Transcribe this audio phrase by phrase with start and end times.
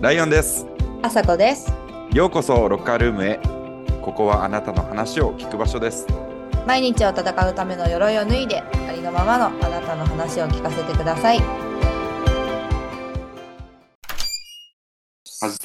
[0.00, 0.64] ライオンです。
[1.02, 1.72] あさこです。
[2.12, 3.40] ようこそロッカールームへ。
[4.00, 6.06] ここはあなたの話を聞く場所です。
[6.68, 11.40] 毎日を戦うための鎧を脱いで、ありのままのあなたの話を聞かせてください。
[11.40, 11.44] は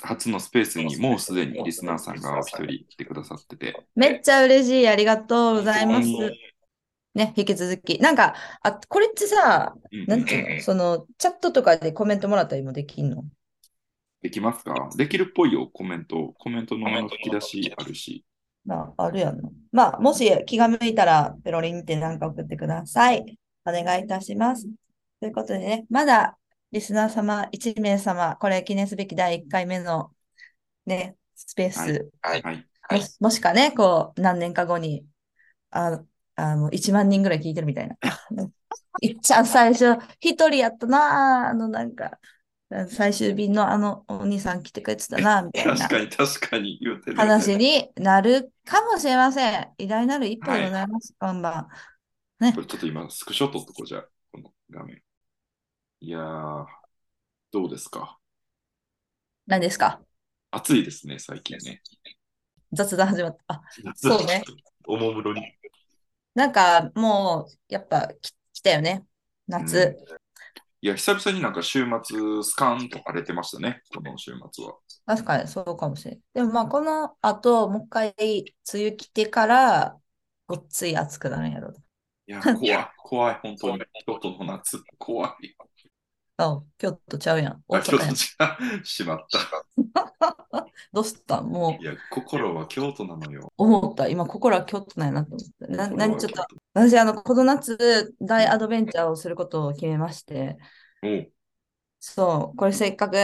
[0.01, 3.85] 初のスペースにもうすでにリスナーさんがお一人来てくださってて。
[3.95, 4.87] めっちゃ嬉しい。
[4.87, 6.31] ありがとうございますうん。
[7.13, 7.99] ね、引き続き。
[7.99, 10.61] なんか、あ、これってさ、うんなんていうの？
[10.63, 13.23] その、チャットとかでコメントもらったりもできんの？
[14.23, 14.89] できますか？
[14.95, 16.33] できるっぽいよ、コメント。
[16.39, 18.25] コメントの吹き出しあるし。
[18.65, 19.49] まあ、あるやんな。
[19.73, 23.37] まあ、もし気が向いたら、ペロリンってなんか送ってください。
[23.65, 24.65] お願いいたします。
[25.19, 26.37] ということでね、まだ
[26.71, 30.11] リスナー様1名様、これ記念すべき第1回目の
[30.85, 32.67] ね、スペース、はい。
[32.89, 35.05] もしもしかね、こう、何年か後に、
[35.69, 36.01] あ、
[36.35, 37.97] あの、1万人ぐらい聞いてるみたいな。
[39.01, 42.19] いっちゃん最初、一人やったな、あの、なんか、
[42.89, 47.17] 最終便のあのお兄さん来てくれてたな、みたいな確かに確かに言うてる。
[47.17, 49.67] 話になるかもしれません。
[49.77, 51.67] 偉大なる一歩でございます、こんばん。
[52.53, 55.01] これちょっと今、スクショ撮っとこうじゃあ、この画面。
[56.01, 56.65] いやー、
[57.51, 58.17] どうですか？
[59.45, 60.01] 何ですか？
[60.51, 61.81] 暑いですね、最近ね。
[62.71, 63.55] 雑談始まった。
[63.55, 63.61] あ、
[63.95, 64.43] そうね。
[64.87, 65.41] おもむろに。
[66.33, 69.05] なんかもう、やっぱき来たよね。
[69.47, 69.95] 夏。
[70.83, 74.73] いや、久々になんか週末、スカンと荒れてましたね、この週末は。
[75.05, 76.21] 確かにそうかもしれない。
[76.33, 78.43] でもまあ、この後、もう一回、梅
[78.87, 79.97] 雨来てから、
[80.45, 81.83] ごっつい暑くなるんやろう。
[82.27, 83.83] いや、怖い、怖い、本当に。
[84.05, 85.55] 京都の夏、怖い。
[86.37, 87.63] あ、京都ちゃうやん。
[87.67, 88.15] 大あ、京阪都やん。
[88.15, 88.85] 違う。
[88.85, 89.39] しまった。
[90.91, 93.51] どうしたもういや、心は京都なのよ。
[93.57, 94.07] 思った。
[94.07, 95.67] 今、心は京都なんやなと思って。
[95.67, 100.57] な、心は何ちょっと、私、あの、この夏、大アドベンチャーをすることを決めまして、
[101.03, 101.31] おう
[101.99, 103.15] そう、これせっかく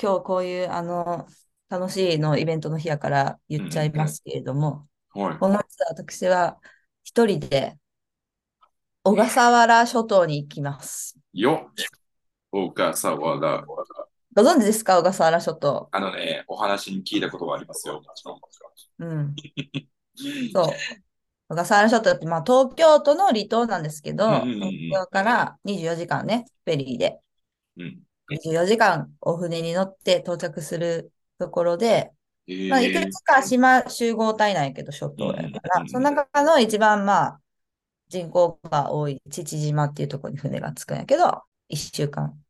[0.00, 1.26] 今日こういう、あの、
[1.68, 5.38] 楽しいのイベントの日やから言っちゃいますけれども、はい。
[5.38, 6.60] この夏、私は
[7.04, 7.78] 一人で
[9.02, 11.18] 小笠原諸島に行きます。
[11.32, 11.70] よ
[12.50, 13.64] 小笠原。
[14.34, 15.88] ご存知ですか、小笠原諸島？
[15.92, 18.02] あのね、お話に聞いたことがありますよ。
[18.98, 19.34] うん。
[20.52, 20.66] そう。
[21.48, 27.18] 小笠原諸島って、まあ、東京都の離島なんですけど、うんうんうんうん東京から24時間ね、フェリーで、
[27.76, 28.02] うん。
[28.30, 32.12] 24時間お船に乗って到着するところで、
[32.46, 37.40] えーまあ、いくつか島集合体なんやけど、諸島やかうんうんうら、んその中の一番、まあ、
[38.08, 42.44] 人口が多い父島っていうところに船が着くんやけど、1週間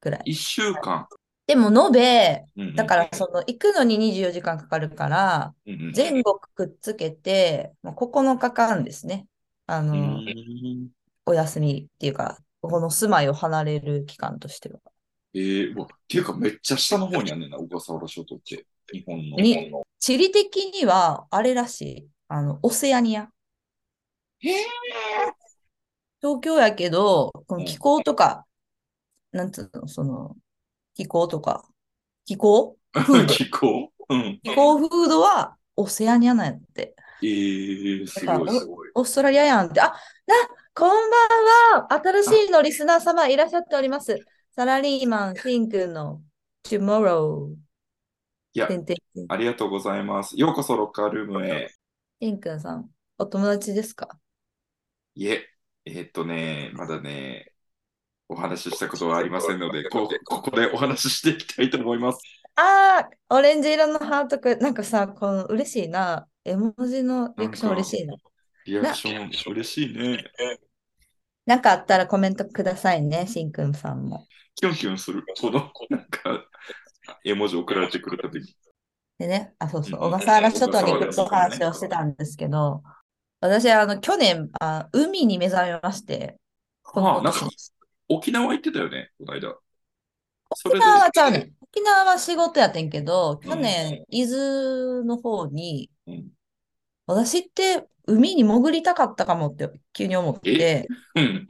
[0.00, 0.22] くらい。
[0.26, 1.06] 一週間。
[1.46, 9.26] でも、延べ、うんうんだから、その、行くのに24時間かかるから、うんうん全国くっつけて、まあ9日間ですね。
[9.66, 10.88] あうの、ん
[11.24, 14.80] お休みっていうか、この住まいを離れる期間としては。
[15.34, 18.66] えー、うわっていうかめっちゃ下の方にあんねんな、小笠原諸島って。
[18.92, 19.36] 日本の。
[19.36, 22.08] に地理的には、あれらしい。
[22.28, 23.30] あの、オセアニア。
[24.40, 24.54] へー
[26.20, 28.44] 東京やけど、こうんの気候とか、
[29.32, 30.36] なんつうの、その、
[30.94, 31.64] 気候とか、
[32.24, 32.76] 気候？
[33.28, 33.92] 気候？
[34.08, 34.40] うん。
[34.42, 36.94] 気候風土はオセアニアなんやって。
[37.22, 38.90] えー、すごいすごい。
[38.94, 39.80] オーストラリアやんって。
[39.80, 39.94] あ、な、
[40.74, 41.92] こんばんは。
[41.92, 44.18] 新しいのリスナー様いらっしゃっております。
[44.54, 46.22] サラリーマン、シンくんの
[46.64, 47.54] Tomorrow。
[48.54, 48.68] いや
[49.28, 50.38] ありがとうございます。
[50.38, 51.70] ようこそロッカールームへ。
[52.20, 54.18] シンくんさん、お友達ですか？
[55.14, 55.46] いえ、
[55.84, 57.47] えーっとね、まだね、
[58.28, 62.20] お話ししたことはありませんので、こここでお話ししていきたいと思います。
[62.56, 64.58] ああ、オレンジ色のハートくん。
[64.58, 66.26] なんかさ、この嬉しいな。
[66.44, 68.14] 絵文字のリアクション嬉しいな。
[68.66, 70.24] リアクション嬉しいね。
[71.46, 74.26] なんかあったらコメントくださいね、しんくんさんも。
[74.54, 75.24] キュンキュンする。
[75.40, 76.44] この、なんか、
[77.24, 78.54] 絵文字送られてくるたびに。
[79.18, 82.82] でね、あ、そうそう、うん小笠原諸島に行くと話をしてたんですけど、
[83.40, 86.38] 私、あの、去年、あ、海に目覚めまして、
[86.84, 87.48] ああ、なんか、
[88.08, 89.56] 沖縄行ってたよね、この間。
[90.54, 91.30] そ沖縄はちゃう。
[91.32, 91.52] ねん。
[91.62, 93.48] 沖縄は仕事やってんけど、うん。
[93.48, 96.28] 去年、伊豆の方に、うん。
[97.06, 101.46] 私って海に潜りたかったかもって急に思って、うん。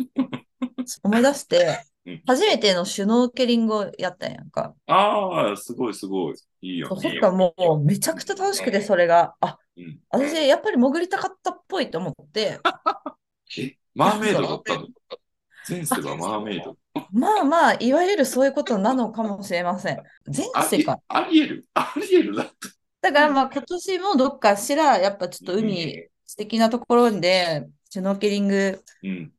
[1.03, 4.75] 思い出してうん、初めてのシュノーケリングをやったんやんか。
[4.87, 6.35] ああ、すごいすごい。
[6.63, 10.01] いいよそしたらもうめちゃくちゃ楽しくて、それが、あ、うん。
[10.11, 12.61] 私やっぱり潜りたかったっぽいと思って、
[13.59, 14.87] え、マーメイドだったの？
[15.69, 16.77] 前世はマーメイド。
[17.13, 20.03] まあまあ、いわゆるそういうことなのかもしれません。
[20.27, 21.01] 前世か。
[21.09, 22.53] ありえるありえるだって。
[23.01, 29.33] だからまあ今年もどっかしら、やっぱちょっと海、素敵なところで、シュノーケリング、うん。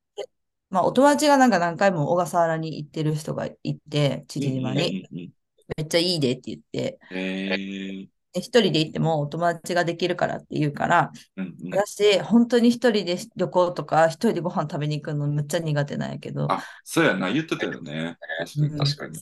[0.70, 5.08] まあお友達がなんか何回も小笠原に行ってる人がいて、父島に。
[5.12, 5.34] うん。
[5.78, 11.72] めっちゃいいでって言って、えー、で一人で行ってもお友達ができるからって言うから、うんうん。
[11.72, 18.18] 私、本当に一人で旅行とか、一人でご飯食べに行くのめっちゃ苦手なんやけど、あ、そうやな、言ってたよね。
[18.40, 19.20] 確かに、うん確かに。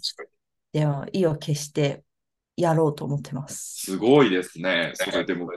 [0.72, 2.04] でも、意を決して
[2.56, 3.86] やろうと思ってます。
[3.86, 4.92] すごいですね。
[4.96, 5.50] それでも、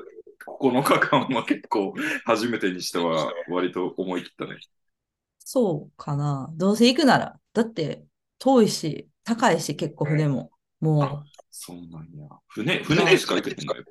[0.58, 1.94] 9日間は結構、
[2.24, 4.58] 初めてにしては、割と思い切ったね。
[5.38, 6.50] そうかな。
[6.56, 7.40] どうせ行くなら。
[7.52, 8.04] だって、
[8.38, 10.50] 遠いし、高いし、結構船も。
[10.80, 12.28] もう、そうなんや。
[12.48, 13.84] 船、船でしか行けてない。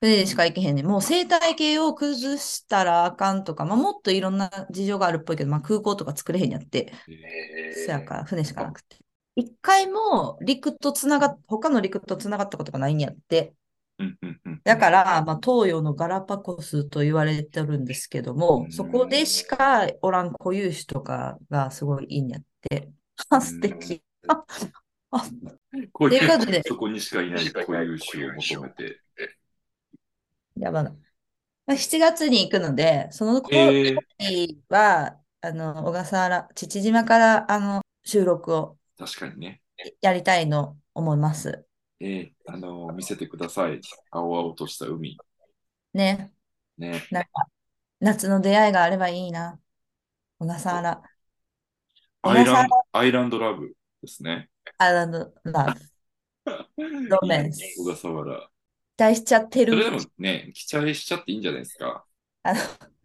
[0.00, 0.86] 船でしか行けへんねん。
[0.86, 6.92] もう生態系を崩したらあかんとか、まあ、もっといろんな事情があるっぽいけど、まあ、空港とか作れへんやって。
[7.84, 8.96] そやから、船しかなくて。
[9.34, 13.54] 一回も陸とつながっ、他の陸とつながったことがないんやって。
[14.64, 22.90] だから、まあ、東洋のガラパゴスと言われてるんですけども、うんそこでしかおらん固有種とかがすごいいいんやって。
[23.30, 24.02] あ、素敵。
[24.28, 24.44] あ、
[25.10, 25.24] あ、
[25.92, 29.00] こういうことでそこにしかいない固有種を求めて。
[30.56, 30.90] やばな。
[31.66, 39.62] まあ、7月に行くので、そのえー、時は、あの、小笠原、父島から、あの、収録を確かにね。
[40.00, 41.64] やりたいの思います。
[42.00, 43.80] えー、あの見せてください。
[44.10, 45.18] 青々とした海。
[45.92, 46.32] ね。
[46.76, 47.06] ね。
[47.10, 47.28] なんか、
[48.00, 49.60] 夏の出会いがあればいいな。
[50.38, 51.02] 小笠原。
[52.22, 53.72] アイランド、アイランドラブ
[54.02, 54.48] ですね。
[54.78, 55.80] アイランドラブ。
[57.08, 58.50] ロマンス小笠原。
[58.96, 59.72] 期待しちゃってる。
[59.72, 62.04] それでもね、期待しちゃっていいんじゃないですか。
[62.42, 62.60] あの、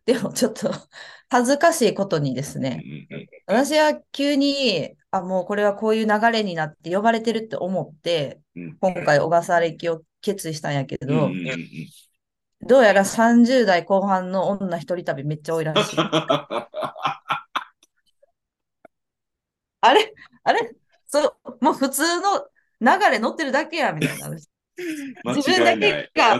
[0.05, 0.71] でもちょっと
[1.29, 11.59] 恥ずかしいことにですうんうね、んうん私は急に、あ、もうこれはこういう流れになって呼ばれてるって思って、うん今回小笠原行きを決意したんやけど、うんうんうんうん
[12.65, 15.97] どうやら30代後半の女一人旅めっちゃ多いらしい。
[19.81, 20.13] あれ？
[20.43, 20.75] あれ？
[21.61, 22.45] もう普通の
[22.81, 24.29] 流れ乗ってるだけや、みたいな。
[25.35, 25.77] 自分だ。
[25.77, 26.39] けが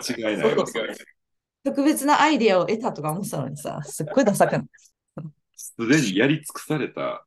[1.63, 4.63] 特別なアイデアを得たとか思ってたのにさ、すっごいダサくない？
[5.55, 7.25] すでにやり尽くされた、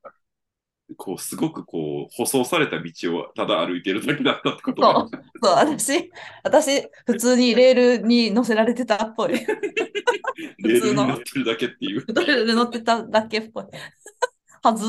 [0.96, 5.22] こう、すごくこう、舗装された道をただ歩いてるだけだったってことそうだ。
[5.42, 6.10] そう、私、
[6.44, 9.32] 私、普通にレールに乗せられてたっぽい。
[9.34, 12.04] レールに乗ってるだけっていう。
[12.06, 13.64] レールに乗ってただけっぽい。
[14.62, 14.84] はず。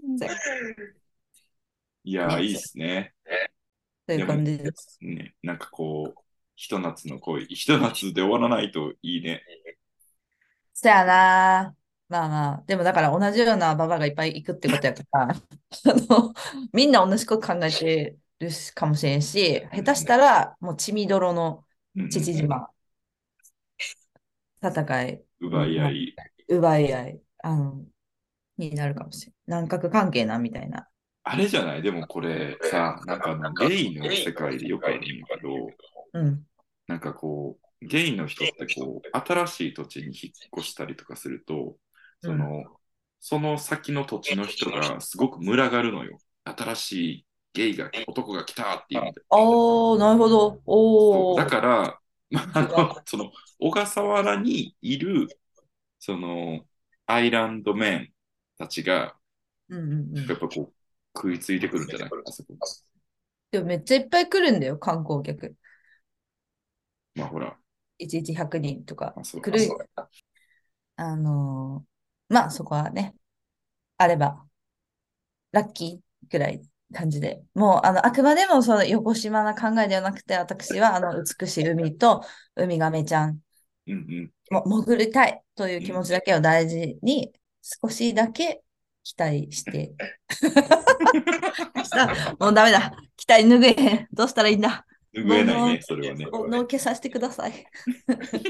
[2.04, 3.14] いやー、いいですね。
[4.06, 4.98] という感じです。
[5.00, 5.34] ね。
[5.42, 6.20] なんかこう、
[6.56, 9.42] ひと夏の恋、ひと夏で終わらないといいね。
[10.74, 11.76] そやな。
[12.08, 16.34] まあまあ、でもだから同じようなババアがいっぱい行くってことやから、 あの、
[16.74, 21.64] みんな同じこと考えてるかもしれんし、下手したらもう血みどろの
[22.10, 22.68] 父島、
[24.62, 26.14] 戦い、奪い合い。
[26.48, 27.84] 奪い合い、あの、
[28.70, 29.34] になるかもしれん。
[29.46, 30.88] 南角関係な、みたいな。
[31.24, 31.82] あれじゃない？
[31.82, 35.06] でもこれさ、なんかあの、ゲイの世界でよくあるんだ
[35.36, 35.50] けど、
[36.14, 36.46] うん。
[36.88, 40.12] なんかこう、ゲイの人ってこう、新しい土地に引っ
[40.58, 41.76] 越したりとかすると、
[42.20, 42.64] その、
[43.20, 46.18] その先の土地の人がすごく群がるのよ。
[46.44, 49.20] 新しいゲイが、男が来たっていう意味で。
[49.30, 50.60] おー、なるほど。
[50.66, 51.98] おだから、
[52.30, 53.30] まあ、あの、その、
[53.60, 55.28] 小笠原にいる、
[56.00, 56.60] その、
[57.06, 58.08] アイランドメン
[58.58, 59.16] たちが、
[59.68, 60.74] うんうんうんやっぱこう、
[61.18, 62.54] 食いついてくるんじゃないかな、そこ。
[63.50, 65.56] でもめっちゃいっぱい来るんだよ、観光客。
[67.14, 67.58] まあほら、
[67.98, 69.68] 1日100人とか来る。
[70.96, 73.14] あのーまあそこはね、
[73.98, 74.46] あれば、
[75.52, 76.62] ラッキーくらい
[76.94, 77.42] 感じで。
[77.54, 82.22] もう、あの、あくまでもその横島な考えではなくて、私はあの美しい海と
[82.56, 83.40] ウミガメちゃん
[83.86, 84.32] うんうん。
[84.50, 88.62] も潜りたいという気持ちだけを大事に、少しだけ
[89.04, 89.92] 期待して。
[91.92, 92.92] あもうダメだ。
[93.16, 94.08] 期待拭えへん。
[94.12, 94.84] どうしたらいいんだ。
[95.14, 96.26] 拭えないね、それはね。
[96.26, 97.52] もうのけさせてください。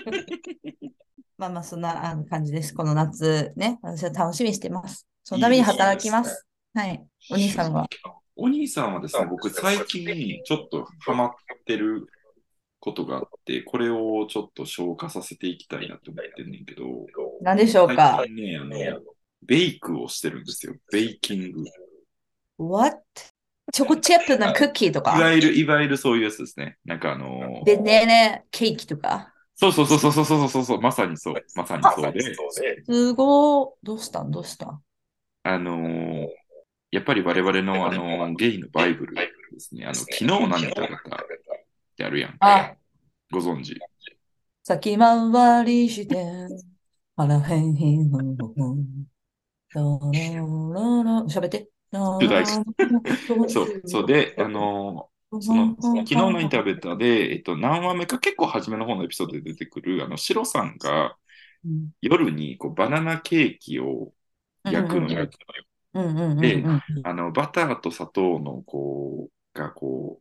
[1.37, 2.73] まあまあ、そんな感じです。
[2.75, 5.09] この夏ね、私は楽しみにしてます。
[5.25, 6.47] そのために働きます。
[6.73, 7.05] はい。
[7.31, 7.89] お兄さんは？
[8.37, 11.31] お兄さんはですね、僕最近ちょっとハマっ
[11.67, 12.07] てる
[12.81, 16.85] ことがあって、これをちょっと消化させていきたいなと思ってんねんけど、
[17.43, 18.17] 何でしょうか？
[18.19, 19.01] 最近ね、あの、
[19.45, 20.75] ベイクをしてるんですよ。
[20.93, 21.63] ベイキング。
[21.63, 21.65] い
[22.59, 22.99] ?What?
[23.73, 25.13] チョコチップのクッキーとか？
[25.13, 26.79] わゆる、いわゆるそういうやつですね。
[26.85, 29.33] なんかあのでねねケーキとか？
[29.57, 32.21] そうそうそうそうそうそうそうそう、まさにそう、まさにそうで、
[32.85, 33.69] すごー。
[33.83, 34.31] どうしたん？
[34.31, 34.81] どうしたん？
[35.45, 36.29] あのー
[36.93, 39.87] やっぱり我々のあのゲイのバイブルですね。
[39.87, 40.99] あの、昨日何食べたっ
[41.97, 42.37] てあるやん。
[42.39, 42.75] あ、
[43.31, 43.79] ご存知。
[44.63, 46.23] 先回りして、
[47.27, 48.55] 腹へんひんの、ど
[49.75, 51.69] ろろろ、喋って。
[52.19, 52.53] 主題歌
[53.47, 61.17] そう、そうで、あのーその、昨日のインタビューで、えっと、何話目か結構初めの方のエピソードで出てくる、あの、シロさんが
[61.65, 64.13] うん夜にこうバナナケーキを
[64.65, 65.29] 焼くのよ。
[65.95, 70.21] うんうんうんうんでうんあの、バターと砂糖の、こう、が、こ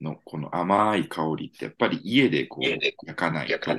[0.00, 3.70] う、の、この甘い香りって、やっぱり家でこう、焼かないと、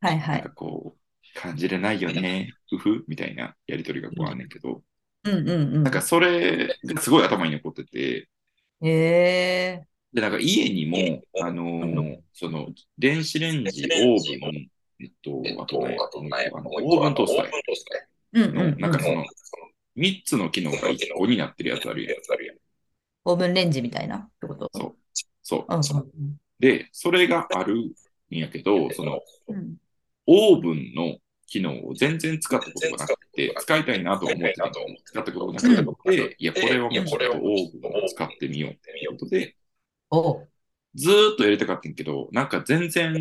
[0.00, 0.54] はいはいなんか。
[0.54, 1.00] こう、
[1.34, 4.82] 感じれないよね、ふふ、みたいなやりとりがこうあんねんけど、
[5.24, 5.82] うんうんうん。
[5.82, 8.28] なんかそれがすごい頭に残ってて、
[8.82, 9.86] へえ。
[10.12, 14.68] で、なんか家にも、あのーその、電子レンジ、オーブン、
[15.00, 15.96] えっと、あとね、
[16.52, 17.52] あのオーブントースターの、
[18.32, 18.80] うんうんうん。
[18.80, 19.24] なんかその、
[19.96, 22.56] 3つの機能が1個になってるやつあるやん。
[23.24, 24.16] オーブンレンジみたいな？
[24.18, 24.70] ってこと？
[24.72, 24.96] そう。
[25.42, 25.64] そう。
[25.68, 27.92] うんうんで、それがあるん
[28.30, 29.76] やけど、その、うん。
[30.26, 31.16] オーブンの
[31.54, 39.56] 機能を全然使ったことがなくて、使いたいなと思ってたけど使ったことがなくて、いや、これはもうちょっとオーブンを使ってみようっていうことで、
[40.10, 40.46] お
[40.96, 43.14] ずーっとやりたかったんやけど、なんか全然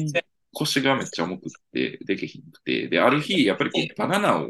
[0.54, 4.50] 腰がめっちゃ重くって、できひんくて、で、ある日、やっぱりこうバナナを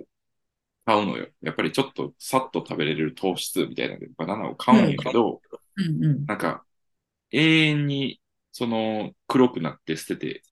[0.86, 1.28] 買うのよ。
[1.42, 5.42] やっぱりちょっとさっと食べれる糖質みたいなので、バナナを買うんやけど、
[5.76, 6.26] うんうん。
[6.26, 6.64] なんか、
[7.32, 8.22] 永遠に、
[8.52, 10.44] その、黒くなって捨てて、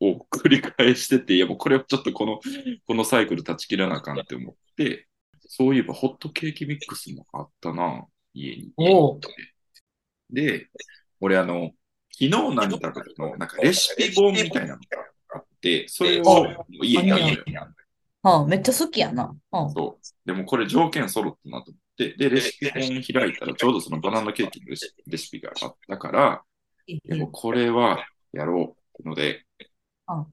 [0.00, 2.40] を繰り返してて、いやもうこれはちょっとこの、
[2.86, 5.08] このサイクル断ち切らなあかんって思って、
[5.48, 8.72] そういえばホットケーキミックスもあったな、家に。
[10.30, 10.68] で、
[11.20, 11.70] 俺あの、
[12.12, 14.80] 昨日何食べたの、なんかレシピ本みたいなのが
[15.34, 16.46] あって、それを
[16.82, 17.68] 家にあるのよ。
[18.22, 19.32] あめっちゃ好きやな。
[19.52, 20.26] うんそう。
[20.26, 24.66] でもこれ条件揃ったなと思って、で、レシピ本開いたらちょうどそのバナナケーキの
[25.06, 26.42] レシピがあったから、
[27.32, 29.44] これはやろうので
[30.08, 30.26] うん、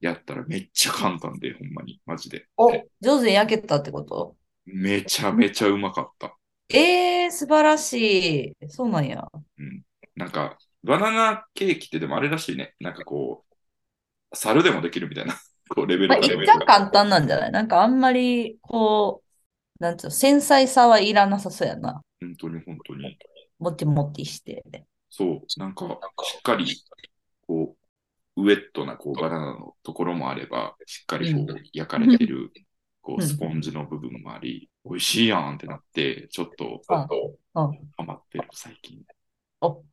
[0.00, 2.46] やったらめっちゃ簡単で、ほんまに、マジで。
[2.56, 4.36] お、上手に焼けたってこと？
[4.64, 6.36] めちゃめちゃうまかった。
[6.68, 8.68] ええー、素晴らしい。
[8.68, 9.26] そうなんや。
[10.16, 12.74] なんか、バナナケーキってでもあれらしいね。
[12.80, 13.44] なんかこ
[14.32, 15.34] う、猿でもできるみたいな、
[15.68, 17.52] こうレベルまあ、がレベル一旦簡単なんじゃない？
[17.52, 19.22] なんかあんまり、こ
[19.80, 22.02] う、なんつうの、繊細さはいらなさそうやな。
[22.20, 23.18] 本当に本当に。
[23.58, 24.64] もちもちして。
[25.10, 25.86] そう、なんか、
[26.24, 26.66] しっかり、
[27.46, 27.81] こう、
[28.42, 32.52] ウェットなこうバナナのところもあれば、しっかりこう焼かれてる、
[33.00, 37.06] こうスポンジの部分もあり、美味しいやんってなって、ちょっとあ
[37.54, 39.02] あハマってる、最近。
[39.60, 39.84] お、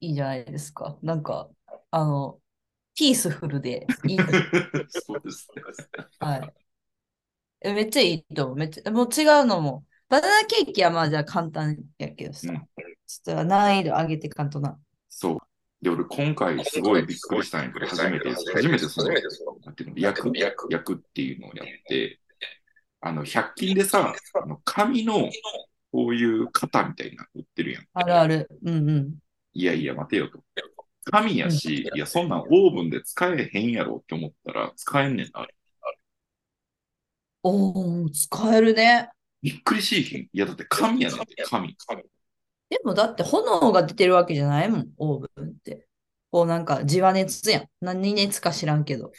[0.00, 0.98] いいじゃないですか。
[1.02, 1.48] なんか、
[1.90, 2.40] あの、
[2.94, 4.18] ピースフルでいい。
[4.88, 5.62] そうですね。
[6.20, 6.54] はい。
[7.62, 8.56] えめっちゃいいと思う。
[8.56, 9.84] めっちゃ、もう違うのも。
[10.08, 12.50] バナナケーキはまあじゃあ簡単やけどさ。
[12.50, 12.68] うん
[13.10, 14.78] ちょっと難易度上げてかんとな。
[15.08, 15.38] そう。
[15.82, 19.08] で、俺今回すごいびっくりしたんやけど、初めて、初めてその、
[19.64, 22.20] なんていうの、焼く、焼くっていうのをやって、
[23.00, 25.30] あの、100均でさ、あの紙の
[25.90, 27.86] こういう型みたいなの売ってるやん。
[27.94, 28.48] あるある。
[28.62, 29.14] うんうん。
[29.54, 30.44] いやいや、待てよと。
[31.04, 35.46] 紙やし、いや、そんなんオーブンで使えへんやろって思ったら、使えんねんな。
[37.42, 39.08] おー、使えるね。
[39.42, 40.20] びっくりしいひん。
[40.20, 41.76] いや、だって紙やねんって、紙。
[42.70, 45.86] でもだって炎が出てるわけじゃないもん、オーブンって。
[46.30, 47.66] こうなんか、地和熱やん。
[47.80, 49.10] 何熱か知らんけど。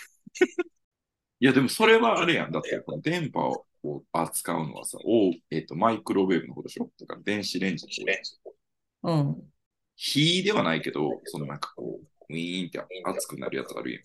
[1.41, 2.51] いや、でもそれはあれやん。
[2.51, 6.89] だって、この電波を扱うのはさ、おえっ、と、マイクロウェーブのことでしょ？
[6.99, 8.21] だから電子レンジって。
[9.03, 9.43] うん。
[9.97, 14.01] 火ではないけど、そのなんかこう、ウィーンって熱くなるやつあるやん。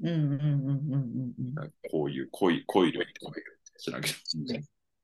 [0.00, 1.72] うんうんうんうんうんうん。
[1.90, 3.12] こういうコイコイルって
[3.78, 4.14] 知らんけど。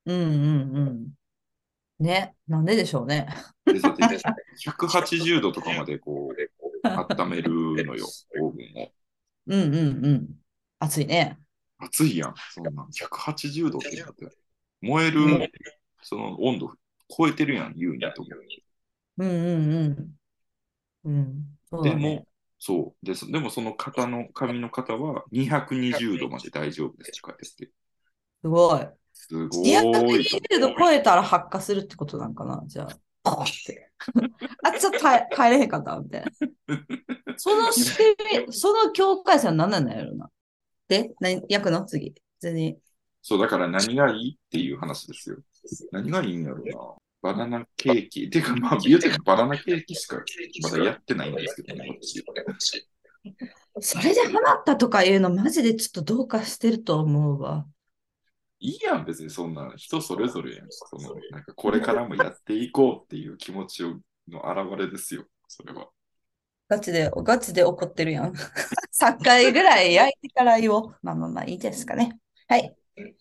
[0.06, 1.08] うんうんうん。
[1.98, 3.26] ね、なんででしょうね。
[3.66, 4.04] でだって
[4.58, 7.50] 180度とかまでこう、温める
[7.84, 8.06] のよ、
[8.38, 8.92] オーブンを。
[9.46, 10.40] うんうんうん。
[10.78, 11.38] 熱いね。
[11.78, 12.90] 暑いやん、そんなん。
[12.90, 14.28] 180度ってだって。
[14.80, 15.50] 燃える、
[16.02, 16.72] その温度
[17.16, 18.38] 超えてるやん、優にと思う。
[19.18, 20.16] うんうんうん。
[21.04, 21.58] うん。
[21.70, 22.26] そうねも、
[22.58, 23.30] そうです。
[23.30, 27.22] でもその型の、紙の型は220度まで大丈夫です。
[28.42, 29.03] すごい。
[29.14, 30.04] すごいと思う。
[30.04, 32.62] 220度超えたら発火するってことなんかな？
[32.66, 32.98] じゃあ。
[34.62, 36.30] あ、ちょっと耐え耐えれへんかったみたいな。
[37.38, 40.30] その仕組み、 その境界線は何なんだよな。
[40.88, 41.86] で、何焼くの？
[41.86, 42.10] 次。
[42.10, 42.76] 普通に。
[43.22, 45.38] そう、だから何がいいっていう話ですよ。
[45.92, 47.32] 何がいいんやろうな。
[47.32, 48.28] バナナケーキ。
[48.28, 50.22] てか、まあ、言うてもバナナケーキしか
[50.62, 51.88] まだやってないんですけどね、
[52.46, 52.86] 私。
[53.80, 57.66] それでハマったとかいうのマジでちょっとどうかしてると思うわ。
[58.64, 60.66] いいやん、別にそんな人それぞれやん。
[60.70, 65.88] その、なんかこれからもやっていこうっていう気持ちをの表れですよ、それは。
[66.70, 68.32] ガチで、ガチで怒ってるやん。
[68.98, 70.96] 3回ぐらい焼いてから言おう。
[71.02, 72.18] まあまあまあいいですかね。
[72.48, 72.74] はい。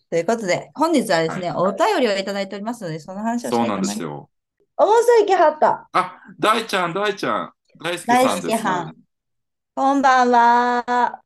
[0.08, 3.88] ということで、本日はですね、お便りをいただいておりますので、その話をしたそいうと思います。
[3.88, 4.30] なんですよ。
[4.78, 5.90] おもそいきはった。
[5.92, 7.52] あ、大ちゃん、大ちゃん。
[7.82, 8.64] 大輔大さんです。
[9.74, 11.20] こんばんは。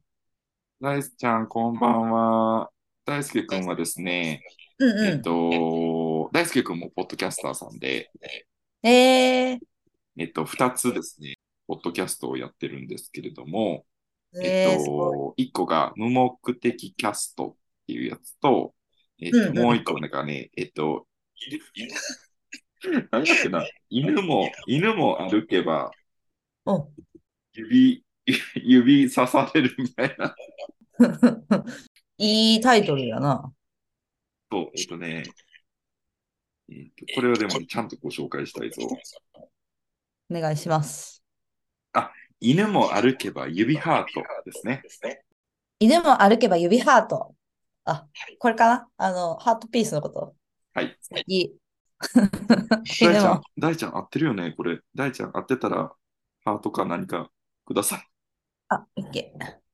[0.81, 2.71] 大輔ちゃん、こんばんは。
[3.09, 4.43] 大輔くんはですね、
[4.79, 8.11] えっうんうと、大輔くんもポッドキャスターさんで、
[8.85, 8.87] ん。
[8.87, 9.59] え
[10.19, 11.37] えっと、二つですね、
[11.67, 14.85] ポッドキャストをやってるんですけれども、ー、えっ。
[14.85, 18.75] と、一個が無目的キャストっていうやつと、
[19.23, 21.07] えっと、うんうんもう一個なんかね、えっと、
[23.11, 25.93] 何だっけな、犬も、犬も歩けば
[26.67, 26.91] お
[27.55, 28.05] 指、
[28.55, 30.35] 指刺されるみたいな。
[32.19, 33.53] いいタイトルやな。
[34.51, 35.25] そう、えっとね、
[36.71, 38.83] えっと、これをでもちゃんとご紹介したいぞ。
[40.31, 41.23] お願いします。
[42.41, 44.83] 犬も歩けば指ハートですね。
[45.81, 47.35] 犬も歩けば指ハート。
[47.85, 48.07] あ、
[48.39, 48.89] これかな？
[48.97, 50.37] あの、ハートピースのこと。
[50.73, 50.97] はい。
[51.27, 51.57] いい。
[53.01, 54.79] 大ちゃん、大ちゃん合ってるよね、これ。
[54.95, 55.93] 大ちゃん合ってたら、
[56.45, 57.31] ハートか何か
[57.65, 58.07] ください。
[58.69, 59.68] あ、オッケー。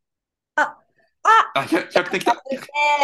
[1.25, 2.35] あ、ああ、100, 100点きた？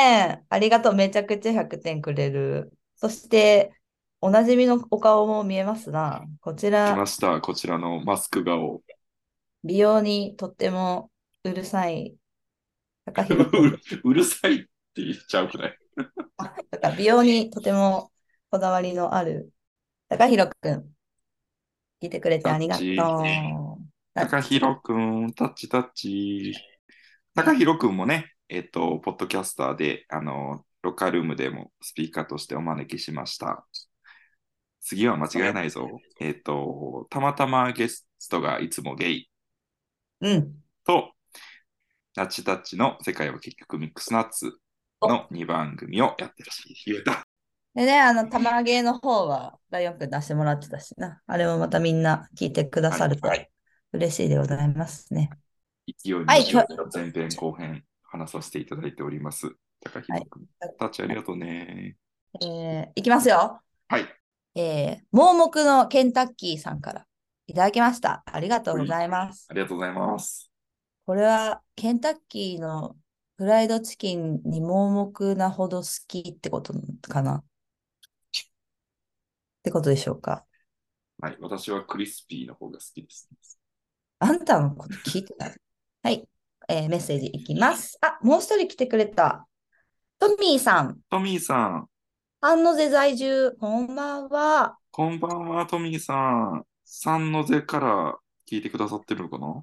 [0.06, 0.94] ねありがとう。
[0.94, 2.72] めちゃくちゃ100点くれる。
[2.96, 3.72] そして、
[4.20, 6.24] おなじみのお顔も見えますな。
[6.40, 7.40] こち来ら、ました。
[7.40, 8.82] こちらのマスク顔。
[9.64, 11.10] 美容にとっても
[11.44, 12.16] うるさい、
[13.04, 13.22] 高
[14.04, 15.78] うるさいって言っちゃうくらい？
[16.98, 18.10] 美容にとても
[18.50, 19.52] こだわりのある
[20.08, 20.94] 高弘くん。
[22.02, 22.86] 聞いてくれてありがとう。
[24.14, 26.54] 高弘くん、タッチタッチ。
[27.34, 33.64] 高弘くんもね、えっと、ポッドキャスターで、あの、ロッカールームでもスピーカーとしてお招きしました。
[34.80, 35.88] 次は間違いないぞ。
[36.20, 39.30] えっと、たまたまゲストがいつもゲイ
[40.22, 40.54] うん。
[40.84, 41.12] と、
[42.16, 44.52] ナッチタッチの世界は結局ミックスナッツ
[45.00, 47.22] の2番組をやってるし、言えた。
[47.74, 51.22] でね、あの、玉芸の方は、ライオンくん出してもらってたしな。
[51.26, 53.30] あれもまたみんな聞いてくださると
[53.92, 55.30] 嬉しいでございますね。
[55.30, 55.49] 勢いにはい
[55.86, 59.52] 乗って前編後編話させていただいております。
[59.82, 60.46] 高弘くん、
[60.78, 61.96] タッチありがとうね。
[62.42, 63.60] えーいきますよ。
[63.88, 64.06] はい。
[64.54, 67.06] えー盲目のケンタッキーさんから
[67.46, 68.22] いただきました。
[68.26, 69.46] ありがとうございます。
[69.50, 70.50] ありがとうございます。
[71.06, 72.96] これはケンタッキーの
[73.36, 76.74] フライドチキンに盲目なほど好きってこと
[77.08, 77.36] かな？
[77.36, 77.44] っ
[79.62, 80.44] てことでしょうか？
[81.20, 81.38] はい。
[81.40, 83.28] 私はクリスピーの方が好きです。
[84.18, 85.56] あんたのこと聞いてない。
[86.02, 86.26] はい、
[86.66, 87.98] えーメッセージいきます。
[88.00, 89.46] あ、もう一人来てくれた。
[90.18, 91.88] トミーさん、トミーさん、
[92.40, 94.78] 安野瀬在住、こんばんは。
[94.92, 96.64] こんばんは、トミーさん。
[96.86, 98.18] 三の瀬から
[98.50, 99.62] 聞いてくださってるのかな？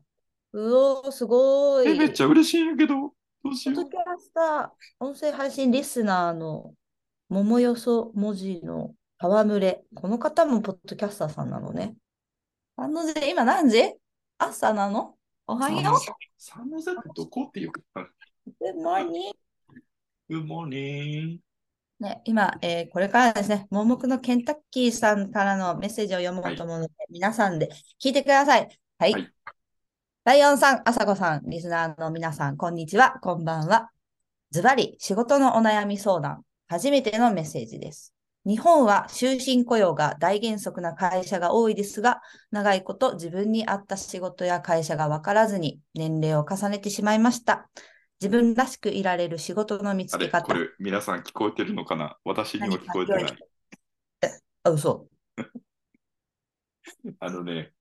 [0.54, 1.88] うおー、すごい。
[1.88, 2.94] え、めっちゃ嬉しいんやけど。
[3.44, 3.90] どうしようポッド。
[3.90, 6.76] キャスター、音声配信リスナーの
[7.30, 9.84] 桃よそ文字の戯れ。
[9.96, 11.96] この方もポッドキャスターさんなのね。
[12.76, 13.96] あので、今何時？
[14.38, 15.16] 朝なの？
[15.48, 15.96] おはよう。
[16.38, 17.82] 三の瀬ってどこっていうか。
[18.62, 19.34] Good morning.
[20.30, 21.40] Good morning.
[22.00, 28.68] ね、今、えーこれからですね、盲目のケンタッキーさんからのメッセージを読もうと思うので、皆さんで聞いてください。
[29.00, 29.14] はい。
[29.14, 29.34] はい
[30.28, 33.92] ライオンさん、あさこさん、リスナーの皆さん、こんにちは、こんばんは。
[34.52, 38.14] ズバリ、仕事のお悩み相談、初めてのメッセージです。
[38.48, 47.70] 日本は終身雇用が大原則な会社が多いですが、長いこと自分に合った仕事や会社が分からずに年齢を重ねてしまいました。
[48.22, 50.46] 自分らしくいられる仕事の見つあれ、け方。
[50.46, 52.16] これ、皆さん聞こえてるのかな？
[52.24, 53.38] 私には聞こえてない。
[54.64, 55.10] あ、嘘。
[57.20, 57.74] あのね、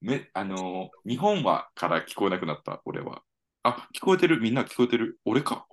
[0.00, 3.22] め、あのー日本はから聞こえなくなった、俺は。
[3.64, 5.18] あ、聞こえてる、みんな聞こえてる？
[5.24, 5.66] 俺か？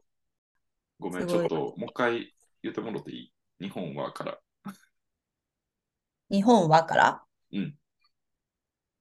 [1.00, 3.34] ごめん、ちょっと、もう一回言ってもらっていい？
[3.62, 4.40] 日本はから。
[6.32, 7.22] 日本はから？
[7.54, 7.76] うん。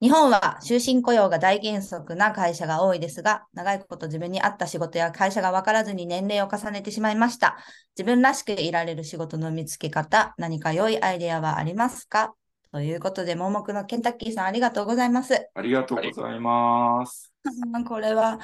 [0.01, 7.57] 日本は終身雇用が大原則な会社が多いですが、長いこと自分に合った仕事や会社が分からずに年齢を重ねてしまいました。
[7.97, 12.35] 自分らしくいられる仕事の見つけ方、何か良いアイデアはありますか？
[12.71, 15.49] ということで、盲目のケンタッキーさんありがとうございます。
[15.55, 17.33] ありがとうございます。
[17.43, 18.39] う んこれは、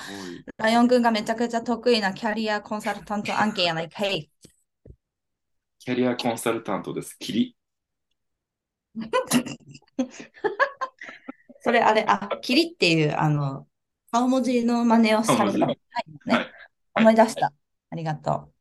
[0.57, 4.29] ライオンくんがめちゃくちゃ得意なキャリアコンサルタント案件やないかい。
[5.87, 7.15] キャリアコンサルタントです。
[7.17, 7.55] キリ。
[11.61, 13.69] それあれ、あ、キリっていう、あの、
[14.11, 15.65] 顔文字の真似をされた。
[15.65, 15.79] はい
[16.25, 16.51] ねはい
[16.95, 17.53] 思い出した。
[17.89, 18.51] ありがと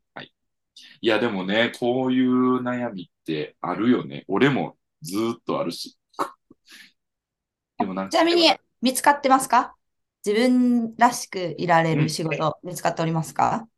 [1.00, 4.24] いや、でもね、こういう悩みってあるよね。
[4.28, 5.98] 俺もずーっとあるし。
[7.76, 8.08] でもなんう。
[8.08, 9.74] かちなみに、見つかってますか？
[10.24, 13.68] 自分らしくいられる仕事、見つかっておりますか？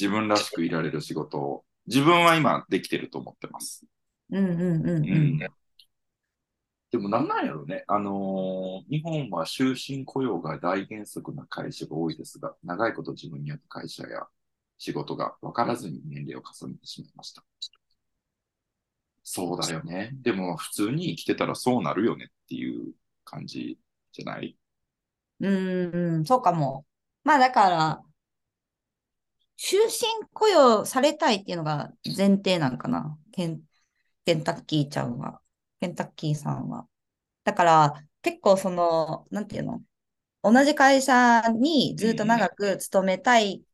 [0.00, 3.84] 自分らしくいられる仕事を、自分は今できてると思ってます。
[4.30, 5.38] うんうんうんううんん。
[6.90, 7.84] でもなんなんやろね。
[7.88, 14.26] あのー日本は終身雇用が大原則な会社が多いですが、長いこと自分にあった会社や
[14.78, 17.42] 仕事が分からずに年齢を重ねてしまいました。
[19.24, 20.10] そうだよね。
[20.22, 22.92] でも普通に生きてたらそうなるよねっていう
[23.24, 23.78] 感じ
[24.12, 24.56] じゃない？
[25.40, 26.86] うんうん、そうかも。
[27.24, 28.02] まあだから、
[29.56, 33.16] 終身雇用されたいっていうのが前提なんかな？
[33.32, 33.60] ケン、
[34.24, 35.40] ケンタッキーちゃんは。
[35.80, 36.86] ケンタッキーさんは。
[37.44, 39.82] だから、結構その、なんていうの？
[40.42, 43.68] 同じ会社にずっと長く勤めたいっ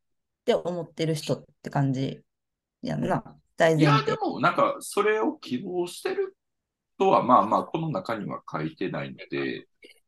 [0.44, 2.20] て思ってる人って感じ
[2.82, 3.24] やんな。
[3.56, 4.18] 大いや、前提で。
[4.18, 6.36] もなんかそれを希望してる
[6.98, 9.66] とは、まあまあ、この中には書いてないので、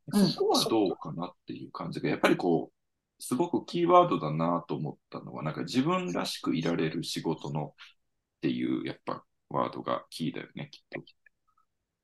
[0.08, 2.74] うんそこはどうかなっていう感じが、やっぱりこう、
[3.24, 7.72] すごくキーワードだなと思ったのは、なんか自分らしくいられる仕事のっ
[8.40, 11.00] ていう、やっぱワードがキーだよね、きっと。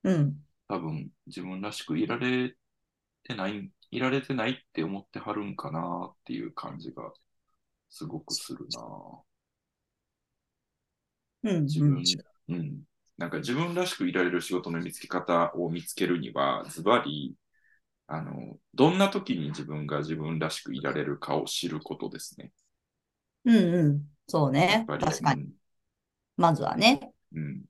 [0.05, 0.37] うん。
[0.69, 2.55] 多分、自分らしくいられ
[3.25, 7.13] てない、いられてないって思ってはるんかなっていう感じが
[7.91, 8.81] すごくするな。
[11.43, 11.65] うん。
[11.65, 12.05] 自分、
[12.49, 12.83] うん。
[13.17, 17.35] なんか自分らしくいられる仕事の見つけ方を見つけるには、ズバリ、
[18.09, 22.53] あの、どんな時に自分が自分らしくいられるかを知ることですね。
[23.45, 24.09] うんうん。
[24.27, 24.85] そうね。
[24.87, 25.51] 確かに。
[26.37, 27.13] まずはね。
[27.33, 27.43] うん。
[27.43, 27.65] うん。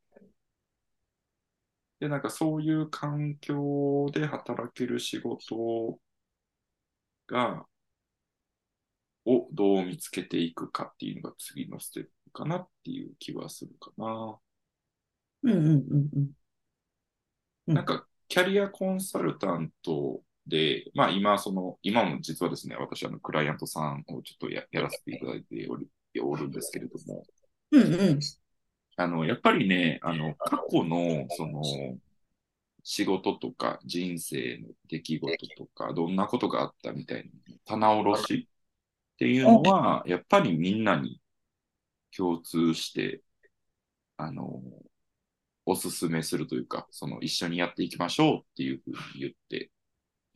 [2.01, 5.99] で、なんかそういう環境で働ける仕事
[7.29, 7.67] が、
[9.25, 14.39] をどう見つけていくかっていうのが次のステップかなっていう気はするかな。
[15.43, 16.31] うんうんうんうん。
[17.67, 25.89] うんなんか、キャリアコンサルタントで、まあ今、その、今も実はですね、私、あの、クライアントさんをちょっとややらせていただいておる
[26.23, 27.25] おるんですけれども、
[27.71, 28.21] うんうん。
[28.97, 31.63] あの、やっぱりね、あの、過去の、その、
[32.83, 37.31] 仕事とか人生の出来事とか、どんなことがあったみたいな、
[37.67, 38.49] 棚卸し
[39.15, 41.21] っていうのは、やっぱりみんなに
[42.17, 43.23] 共通して、
[44.17, 44.63] あの、
[45.67, 49.71] おすすめするというか、その一緒にやっていきましょうっていうふうに言って、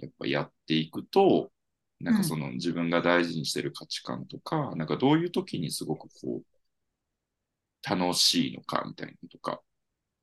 [0.06, 1.52] やっぱやっていくと、
[2.00, 6.44] なんかその自分が大事にしてる価値観とか、なんかどういう時にすごくこう、
[7.88, 9.62] 楽しいのかみたいなのとかっ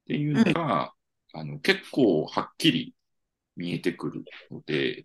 [0.08, 0.94] ていうのが、
[1.34, 2.96] あの結構はっきり
[3.56, 5.04] 見えてくるので、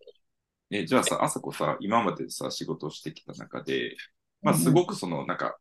[0.71, 3.97] ね、じゃあさ、あさこさ、今までさ、仕事をしてきた中で、
[4.43, 5.59] まあすごくその、なんか、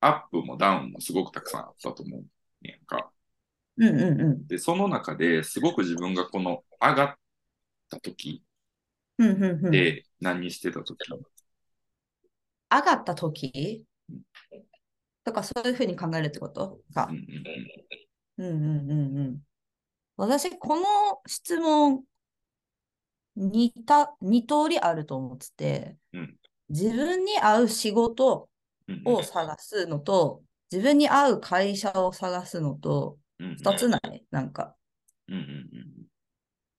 [0.00, 2.24] アップもダウンもすごくたくさんあったと思う
[2.62, 3.10] ねんか。
[3.78, 4.46] うんうんうん。
[4.46, 7.16] で、その中ですごく自分がこの上がっ
[7.92, 8.42] た時
[9.18, 9.70] うんうんうん。
[9.70, 10.96] で何してた時、
[12.70, 13.84] 上がった時？
[14.10, 14.22] うん。
[15.24, 16.80] とかそういうふうに考えるってこと？
[16.94, 17.26] かうん。
[18.38, 18.90] うん。
[18.90, 19.40] うんうん。
[20.16, 20.84] 私、この
[21.26, 22.04] 質問、
[23.36, 26.36] 似た、二通りあると思ってて、うん。
[26.68, 28.48] 自分に合う仕事
[29.04, 34.24] を探すのと、自分に合う会社を探すのと、二つない？
[34.30, 34.76] なんか。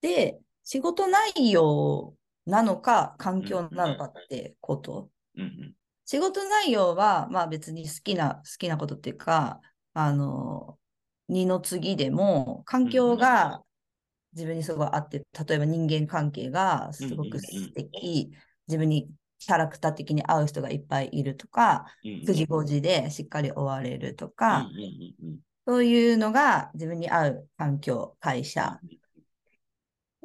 [0.00, 2.14] で、仕事内容
[2.46, 5.10] なのか、環境なのかってこと。
[5.36, 5.74] うんうん。
[6.06, 9.60] 仕事内容は、まあ別に好きな、好きなことっていうか、
[9.92, 10.78] あの、
[11.28, 13.62] 二の次でも、環境が
[14.32, 18.32] 自分にすごい合って、例えば人間関係がすごく素敵、
[18.66, 22.20] 自分にキャラクター的に合う人がいっぱいいるとか、うんうん。
[22.22, 24.68] 9時5時でしっかり終われるとか、
[25.66, 28.78] そういうのが自分に合う環境、会社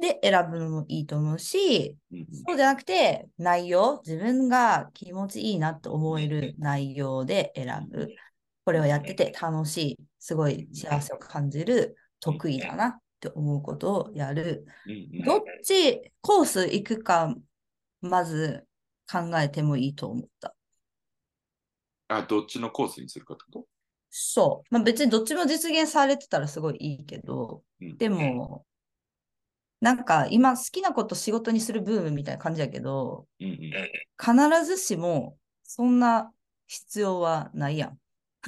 [0.00, 1.96] で選ぶのもいいと思うし、
[2.46, 8.08] そうじゃなくて、内容、自分が気持ちいいなと思える内容で選ぶ。
[8.64, 14.64] これをやってて楽しい、すごい幸せを感じる、得意だなって思うことをやる。
[15.24, 17.34] どっちコース行くか、
[18.00, 18.66] まず
[19.10, 20.54] 考えてもいいと思った。
[22.08, 23.66] あ、どっちのコースにするかってこと？
[24.10, 24.74] そう。
[24.74, 28.64] まあ、別にどっちも実現されてたらすごいいいけど、うんでも、
[29.80, 33.58] なんか今好きなこと仕事にするブームみたいな感じやけど、うんうん
[34.22, 36.30] 必ずしもそんな
[36.66, 37.98] 必要はないやん。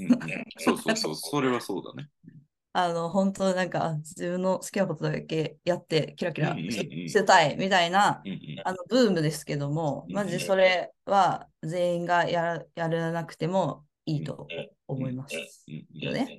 [0.00, 0.18] うんうん
[0.58, 2.08] そうそうそう、それはそうだね。
[2.74, 6.70] あの、本当なんかあ自分の好きなことだけやってキラキラし
[7.08, 8.22] してたいみたいな
[8.64, 14.48] あのブームですけども、うんマジそれは全員がやらなくてもいいと
[14.88, 15.36] 思います。
[15.66, 16.31] よね。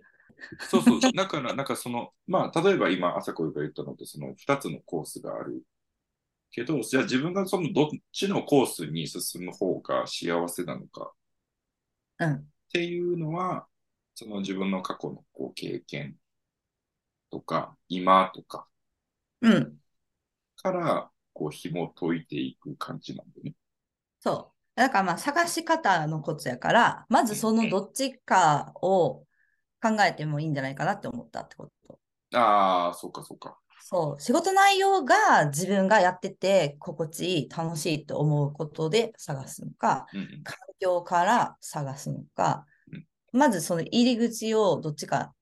[0.74, 1.02] そうそう。
[1.14, 5.64] だから、なんかその、まあ、例えば今、朝子が言ったのと、その2つのコースがある
[6.52, 11.14] けど、じゃあ自分がそのどっちのコースに進む方が幸せなのか
[12.18, 12.48] うん。
[12.68, 13.68] っていうのは、
[14.16, 16.18] その自分の過去のこう経験
[17.30, 18.66] とか、今とか
[19.42, 19.80] うん。
[20.58, 23.54] から、こう、紐解いていく感じなんだよね。
[24.22, 24.80] そう。
[24.80, 29.26] だからまあ探し方のコツやから、まずそのどっちかを
[29.84, 32.00] 考えてもいいんじゃないかなって思ったってこと。
[32.34, 33.58] ああ、そうか、そうか。
[33.82, 34.22] そう。
[34.22, 43.06] 仕事内容が自分がやってて心地いい、楽しいと思うことで探すのか、うんうん環境から探すのかうん、
[43.40, 45.34] まずその入り口をどっちか、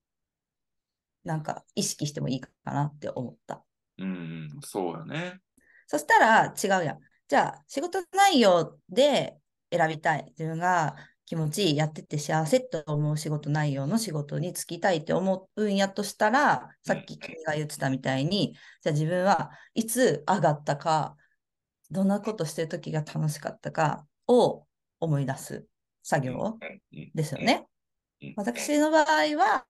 [1.23, 3.63] なんか意識してもいいかなって思った。
[3.97, 4.13] うんう
[4.57, 5.39] ん、そうやね。
[5.87, 6.99] そしたら違うやん。
[7.27, 9.37] じゃあ、仕事内容で
[9.71, 10.25] 選びたい。
[10.37, 10.95] 自分が
[11.31, 21.15] 気持ちいい、やってて幸せと思う仕事内容の仕事に就きたいって思うんやとしたら、さっき君が言ってたみたいに、じゃあ自分はいつ上がったか、
[21.89, 24.65] どんなことしてる時が楽しかったかを
[24.99, 25.65] 思い出す
[26.03, 26.59] 作業
[26.91, 27.65] うんですよね。
[28.21, 28.33] うん。
[28.35, 29.65] 私の場合は、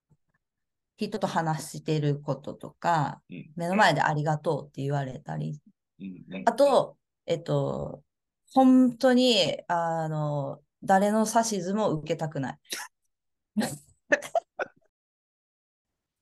[0.96, 3.52] 人と話してることとか、うん。
[3.54, 5.60] 目の前でありがとうって言われたり
[6.44, 6.96] あと、
[7.26, 8.02] えっと、
[8.52, 12.58] 本当に、あの、誰の指図も受けたくない。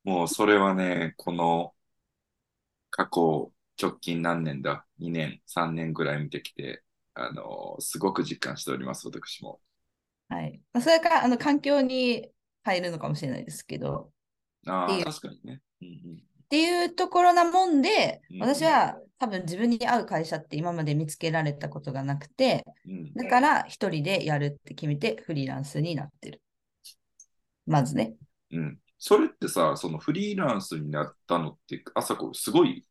[0.05, 1.75] もうそれはね、この
[2.91, 6.83] 過去直近何年だ ?2 年、3年ぐらい見てきて、
[7.15, 9.61] あのすごく実感しております、私も。
[10.29, 10.63] はい。
[10.73, 14.13] まあそれから、あの、環境に入るのかもしれないですけど、
[14.67, 15.61] ああ、確かにね。
[15.83, 22.65] うんっていうところなもんでうん、私は多分自分に合う会社って今まで見つけられたことがなくて、
[23.15, 26.43] だから一人でやるって決めてフリーランスになってる。
[27.67, 28.15] まずね。
[28.51, 28.79] うん。
[28.99, 32.85] それってさ、そのフリーランスになったのって、朝子、すごい、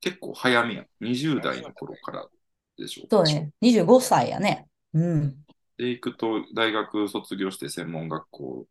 [0.00, 0.86] 結構早めやん。
[1.00, 2.26] 20代の頃から
[2.78, 3.06] でしょ。
[3.08, 3.50] そうね。
[3.60, 4.66] 25歳やね。
[4.94, 5.36] うん。
[5.76, 8.66] で、行くと、大学卒業して専門学校。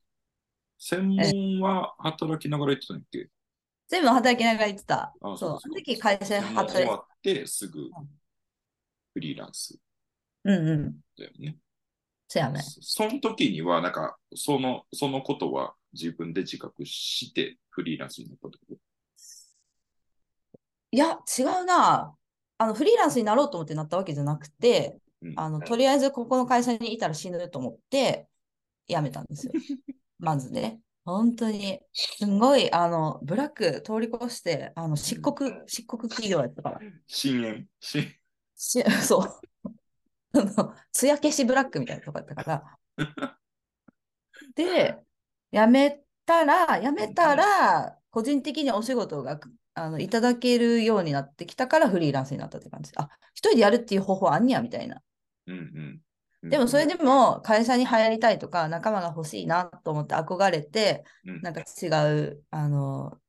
[0.80, 3.30] 専門は働きながら行ってたんやっけ？
[3.92, 5.14] 全部働きながら言ってた。
[5.22, 5.60] あそう。
[5.60, 7.90] その時会社で働いて終わってすぐ
[9.14, 9.78] フリーランス
[10.46, 10.96] うんうん。
[11.18, 11.58] だよね。
[12.30, 12.62] そやね。
[12.62, 18.78] そその時には、なんか、その、そのことは自分で自覚してフリーランスになったってこ
[20.92, 22.16] いや、違うな。
[22.60, 28.30] あの、フリーランスになろうと思ってなったわけじゃなくて、うんあの、とりあえずここの会社にいたら死ぬと思って、
[28.88, 29.52] 辞めたんですよ。
[30.18, 30.80] まずね。
[31.04, 35.34] 本当に、すんごい、あの、ブラック通り越して、あの、漆黒、
[35.66, 36.80] 漆黒企業やったから。
[36.80, 37.68] と深淵
[39.02, 39.42] そう。
[40.40, 42.78] あの、艶消しブラックみたいなとこやったから。
[44.56, 44.98] で、
[45.52, 49.40] 辞めたら、辞めたら、個人的にお仕事が
[49.74, 52.92] あのいただけるようになってきたからフリーランスになったって感じ。
[52.96, 55.02] あ、一人でやるっていう方法あんにやみたいな。
[55.48, 56.02] うんうんうん
[56.44, 61.42] でもそれでも会社に入りたいとか仲間が欲しいなと思って憧れて、うん。
[61.42, 63.20] なんか違う、あの、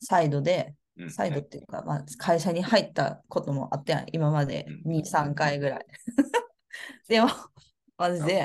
[0.00, 1.10] サイドで、うん。
[1.12, 4.92] サイドっていうか、まあ、会社に入ったこともあって今までうん。
[4.92, 5.86] 2、3回ぐらい。
[7.08, 7.28] でも、
[7.96, 8.44] マジで。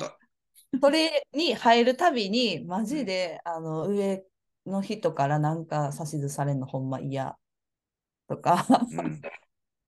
[0.81, 4.23] それに入るたびに、マジで、あの、上
[4.65, 7.37] の人からなんか指図されるのほんま嫌
[8.27, 9.21] とか、うん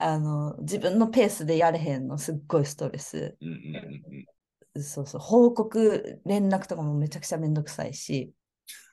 [0.03, 3.37] あの、自分のペースでやれへんのすっごいストレス。
[3.39, 4.25] うんうんうんうん
[4.83, 8.33] そうそう、報告、連絡とかもめちゃくちゃめんどくさいし、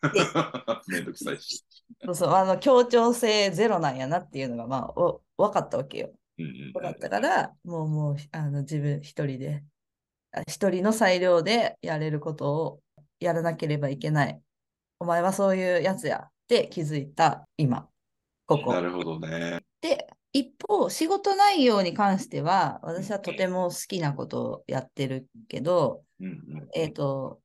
[0.88, 1.64] めんどくさいし。
[2.04, 6.12] そうそう、あの、協調性ゼロなんやなっていうのが、まあ、お分かったわけよ。
[6.38, 9.64] うんうん分かったから、もう、もう、あの、自分一人で、
[10.32, 12.82] あ一人の裁量でやれることを
[13.18, 14.40] やらなければいけない。
[14.98, 17.88] お前はそういうやつやって気づいた今、
[18.44, 18.82] ここな。
[18.82, 19.60] るほどね。
[19.80, 27.40] で、一方、仕事内容に関しては、私はとても好きなことをやってるけど、うんうんえっ、と、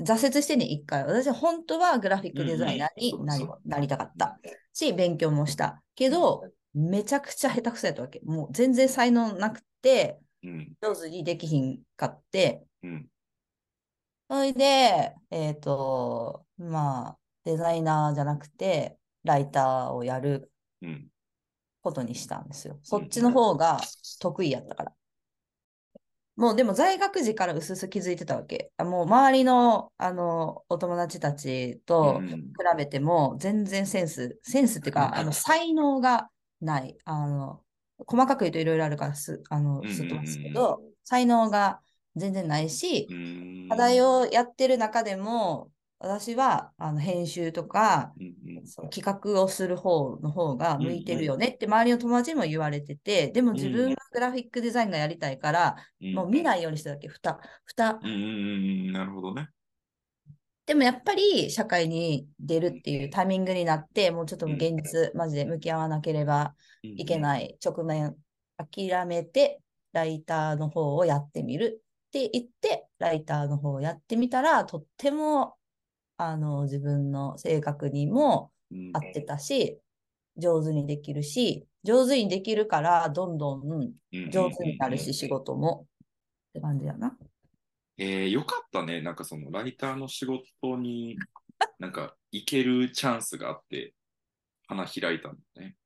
[0.00, 1.04] 挫折してね、一回。
[1.04, 4.38] 私は本当はグラフィックデザイナーになり,、うんうんなりたかった。
[4.72, 5.82] し、勉強もした。
[5.94, 8.20] けど、めちゃくちゃ下手くそやったわけ。
[8.24, 10.72] もう全然才能なくて、うん。
[10.80, 13.08] 上手にできひんかって、うん。
[14.30, 20.50] それで、えっ、と、まあ、デザイナーじゃなくて、ライターをやる。
[20.82, 21.08] うん
[21.82, 22.78] ことにしたんですよ。
[22.82, 23.80] そっちの方が
[24.20, 24.92] 得意やったから。
[26.36, 28.70] もうでも在学時からうすうす気づいてたわけ。
[28.76, 32.36] あもう周りのあのお友達たちとうん比
[32.76, 36.96] べても全然センス、センスっていうか、あの才能がない。
[37.04, 37.60] あの
[38.06, 41.80] 細かく言うといろいろあるからすあのすっ飛ばすけど、才能が
[42.14, 56.14] 全然ないし、うん課題をやってる中でも、私はあの編集とか、うんうんその企画をする方の方が向いてるよねって周りの友達にも言われてて、でも自分はグラフィックデザインがやりたいから、うん。
[56.14, 57.98] もう見ないようにしてたわけ、ふた、ふた。
[58.02, 58.20] うんうんうん
[58.88, 58.92] うん。
[58.92, 59.48] なるほどね。
[60.66, 67.18] でもやっぱり社会に出るっていうタイミングになって、もうちょっと現実、マジで向き合わなければいけい。
[67.18, 68.16] ない直面、
[68.58, 75.57] 諦めて、ライターの方をやってみるって言って、ライターの方をやってみたら、とっても、
[76.18, 79.80] あの、自分の性格にもうん合ってたし、
[80.36, 83.94] 上手にできるし、上手にできるから、どんどん
[84.30, 85.86] 上手になるし、仕事も。
[86.50, 87.16] って感じやな。
[87.96, 89.00] えー、よかったね。
[89.00, 91.16] なんかそのライターの仕事に
[91.78, 93.94] なんか行けるチャンスがあって、
[94.66, 95.76] 花開いたんだね。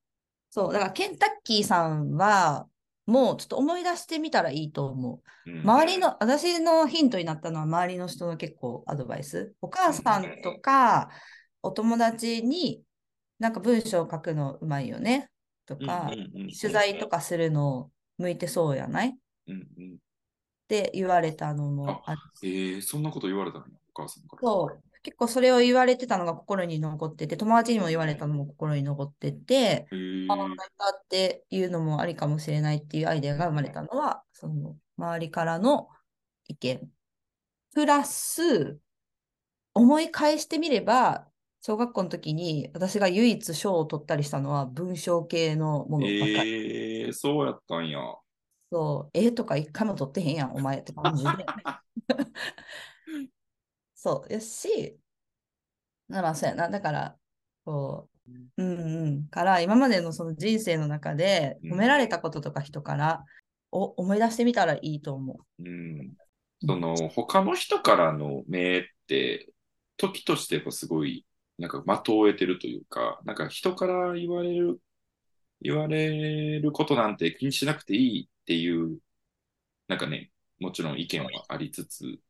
[0.51, 2.67] そう、だからケンタッキーさんは、
[3.07, 5.51] もうちょっと思い出してみたらいいと思う。
[5.51, 9.55] うん周りの、私のヒントになったのは周りの人の結構アドバイス。
[9.61, 11.11] お母さんとか、
[11.63, 12.83] お友達に、
[13.39, 15.31] なんか文章を書くのうまいよね。
[15.67, 16.11] とか、
[16.61, 19.09] 取材とかするの向いてそうやない？
[19.09, 19.13] っ
[19.49, 19.97] うんうん
[20.69, 22.21] て言われたのもある。
[22.45, 23.65] えー、そんなこと言われたの？
[23.95, 24.43] お母さんから。
[24.43, 24.83] そう。
[25.03, 35.89] 結構それを言われてたのが心に残ってて、友達にも言われたのも心に残ってて、えーあライターっていうのもありかもしれないっていうアイデアが生まれたのは、その周りからの
[36.47, 36.89] 意見。
[37.75, 38.79] プラス、
[39.75, 41.27] 思い返してみれば、
[41.63, 47.05] 小学校の時に私が唯一賞を取ったりしたのは文章系のものばかり。
[47.05, 47.99] えー、そうやったんや。
[48.71, 51.31] そう、絵とか一回も取ってへんやん、お前って感じで。
[54.03, 54.99] そう、よし、
[56.09, 56.69] まあそうやな。
[56.69, 57.17] だから、
[57.65, 59.29] こう、うんうん。
[59.29, 63.25] から、今までのその人生の中でうん褒められたこととか人から、
[63.71, 66.15] お思い出してみたらいいと思うん。
[66.67, 69.53] その、他の人からの目って、
[69.97, 71.25] 時としてやっぱすごい、
[71.59, 74.81] なんか的を得てるというか、なんか人から言われる、
[75.61, 78.99] 言われることなんて気にしなくていいっていう、
[79.87, 82.21] なんかね、もちろん意見はありつつ、う。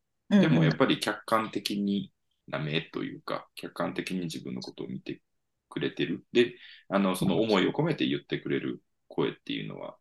[0.40, 2.12] でもやっぱぱり客観的に
[2.48, 5.20] な目というか、客観的に自分のことを見て
[5.68, 6.24] くれてる。
[6.32, 6.54] で、
[6.88, 9.96] あの、その思いを込めて言ってくれる声っていうのは、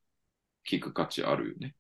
[0.69, 1.75] 聞く価値あるよね。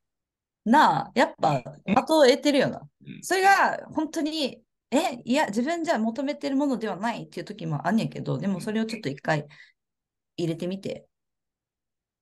[0.65, 2.81] なあ、やっぱ的を得てるよな。
[3.05, 3.23] うん。
[3.23, 9.47] それが本当に、え、いや、自分じゃ求めてるものではないっていう時もあんねんけど、でもそれをちょっと一回
[10.37, 11.07] 入れてみて、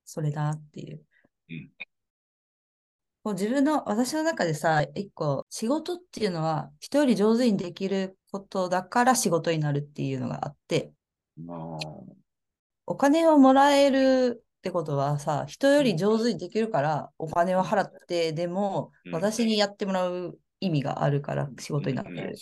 [0.05, 1.03] それだっていう。
[1.49, 1.88] うん
[3.29, 10.91] こう自分の、私の中でさ、一個、仕事っていうのは人より上手にできることだから仕事になるっていうのがあって、
[11.37, 11.77] まあ、
[12.87, 22.35] お金をもらえるってことはさ、人より上手にできるからお金を払ってでもうん私にやってもらう意味があるから仕事になってる。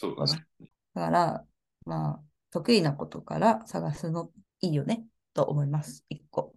[0.96, 1.44] だから、
[1.86, 2.20] まあ、
[2.52, 6.06] 得意なことから探すのいいよね、と思います。
[6.08, 6.54] 一個。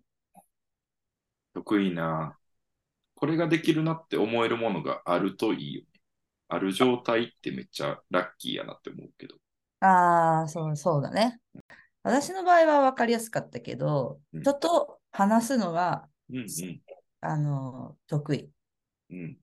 [1.53, 2.37] 得意な、
[3.21, 5.87] これができるなって思えるものがあるといいよね。
[6.49, 9.35] ある状態ってめっちゃラッキーやなって思うけど。
[9.81, 11.39] ああ、そう、そうだね。
[12.03, 14.41] 私の場合は分かりやすかったけど、うん。
[14.41, 16.81] 人と話すのが、うんうん。
[17.21, 18.51] あの、得意。
[19.11, 19.37] うん。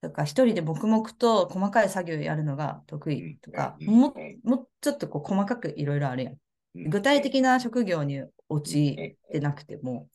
[0.00, 3.86] とか、一人で黙々と細かい作業やるのが得意とか、うん。
[3.86, 6.36] ももうちょっとこう細かくいろいろあるやん。
[6.74, 6.88] うん。
[6.88, 10.08] 具体的な職業に陥ってなくても、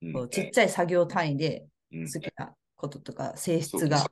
[0.00, 0.12] うん。
[0.14, 1.68] こうちっちゃい作業単位でうん
[2.02, 4.04] 好きなこととか性質が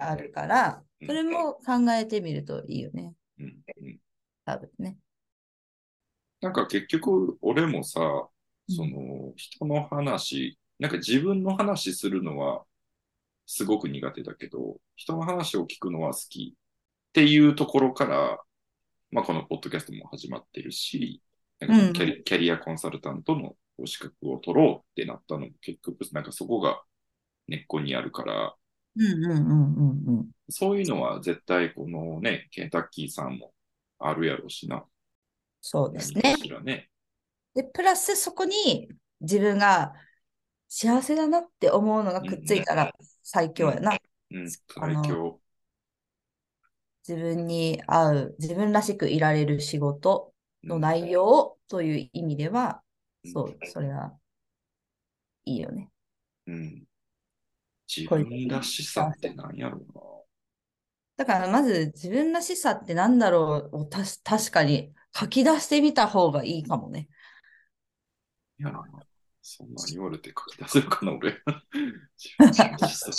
[0.00, 1.06] あるから、うん。
[1.06, 3.14] それも考えてみるといいよね。
[3.38, 3.46] うん
[3.82, 3.98] うん。
[4.44, 4.98] 多分ね。
[6.40, 8.74] なんか結局、俺もさ、うん。
[8.74, 12.64] その人の話、なんか自分の話するのは
[13.46, 18.38] すごく苦手だけど、人の話を聞くのは好きっていうところから、
[19.10, 21.22] まあ、このポッドキャストも始まってるし、
[21.60, 26.82] なんかキャリ,、キャリアコンサルタントのお資格を取ろうってなったのも結局、なんかそこが
[27.46, 28.54] 根っこにあるから、
[28.96, 30.30] うんうんうんうんうん。
[30.48, 33.52] そういうのは絶対このね、ケンタッキーさんも
[33.98, 34.84] あるやろうしな。
[35.60, 36.90] そうです何ねね。
[37.54, 38.88] で、プラスそこに
[39.20, 39.94] 自分が
[40.68, 43.96] 幸せだなって思うのがくっついたら最強やな。
[44.30, 45.40] うん、あの最強。
[47.06, 50.32] 自分に合う、自分らしくいられる仕事
[50.64, 52.82] の内容という意味では、
[53.24, 54.14] うんそう、それは
[55.44, 55.90] いいよね。
[56.46, 56.84] うん。
[58.02, 59.86] 自分らしさって何やろう
[61.16, 67.08] だからまず自分らしさってなんだろうをたし確かに書き出してみた方がいいかもね。
[68.58, 68.70] な。
[68.70, 68.84] いやな。
[69.42, 71.32] そんなん言われて書き出せるかな、俺。
[72.16, 73.10] 自分らしさ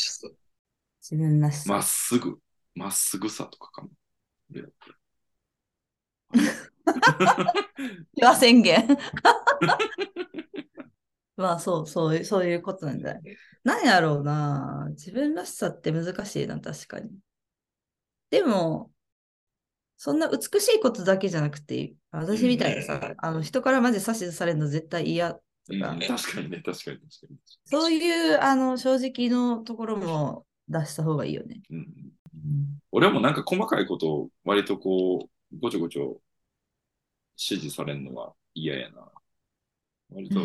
[1.02, 1.74] 自分らしさ。
[1.74, 2.40] まっすぐ、
[2.74, 3.90] まっすぐさとかかな。
[4.50, 4.96] 俺やったら
[8.16, 8.86] ピュア宣言。
[11.38, 13.22] まあそう、そういう、そういうことなんじゃない？
[13.66, 14.88] 何やろうな。
[14.92, 17.10] 自分らしさって難しいな、確かに。
[18.30, 18.92] でも、
[19.98, 27.38] そんな美しいことだけじゃなくて、私みたいなさ、あの人からマジ指図されるの絶対嫌とうんか、確かにね、確かに確かに。
[27.66, 31.62] そういうあの正直のところも出した方がいいよね。
[31.72, 32.14] うん、
[32.92, 36.22] 俺もなんか細かいことを割とこう、ごちょごちょ
[37.38, 39.12] 指示されるのは嫌やな。
[40.12, 40.40] 割と、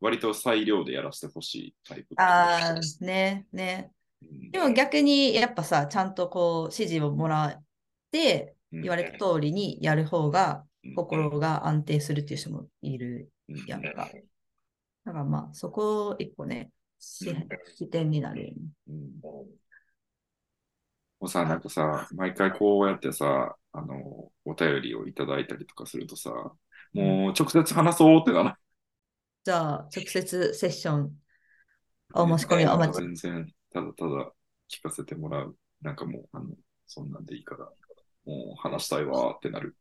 [0.00, 2.14] 割と裁量でやらせてほしいタイプ。
[2.16, 3.92] ああ、ね、ね。
[4.22, 4.50] うん。
[4.50, 7.64] でも逆にやっぱさ、ちゃんとこう指示をもらっ
[8.10, 8.82] て、うん。
[8.82, 10.94] 言われた通りにやる方がうん。
[10.94, 13.66] 心が安定するっていう人もいるうん。
[13.66, 14.08] やんか。
[15.04, 17.34] だからまあ、そこ一個ね、視
[17.76, 18.48] 視点になる。
[18.48, 18.52] よ
[21.20, 26.30] もうさ、なんかさ、毎回こうやってさ、あの、お便りをいただいたりとかするとさ、
[26.94, 28.58] もう直接話そうってなら
[29.44, 31.12] じゃあ、直接セッション、
[32.14, 33.00] お申し込みをお待ち。
[33.00, 34.32] 全然、ただただ
[34.70, 35.56] 聞かせてもらう。
[35.80, 36.54] なんかもう、あの、
[36.86, 37.64] そんなんでいいから、
[38.26, 39.76] もう話したいわーってなる。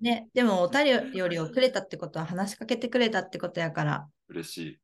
[0.00, 4.80] ね、でもお便りをくれたってことは話しかけてくれたってことやから、嬉しい。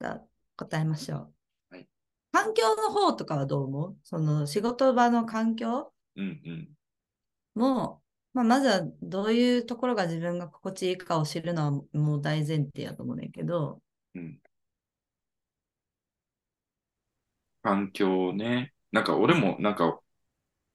[0.00, 0.22] じゃあ
[0.56, 1.74] 答えましょう。
[1.74, 1.88] はい
[2.30, 3.96] 環境の方とかはどう思う？
[4.04, 6.68] その仕事場の環境うんうん。
[7.54, 8.00] も、
[8.34, 13.82] まあ、まずはどういうところが自分が心地いいかを知るのはもう大前提やと思うねんけど、
[14.14, 14.40] うん。
[17.62, 18.72] 環境ね。
[18.92, 20.00] なんか俺も、なんか、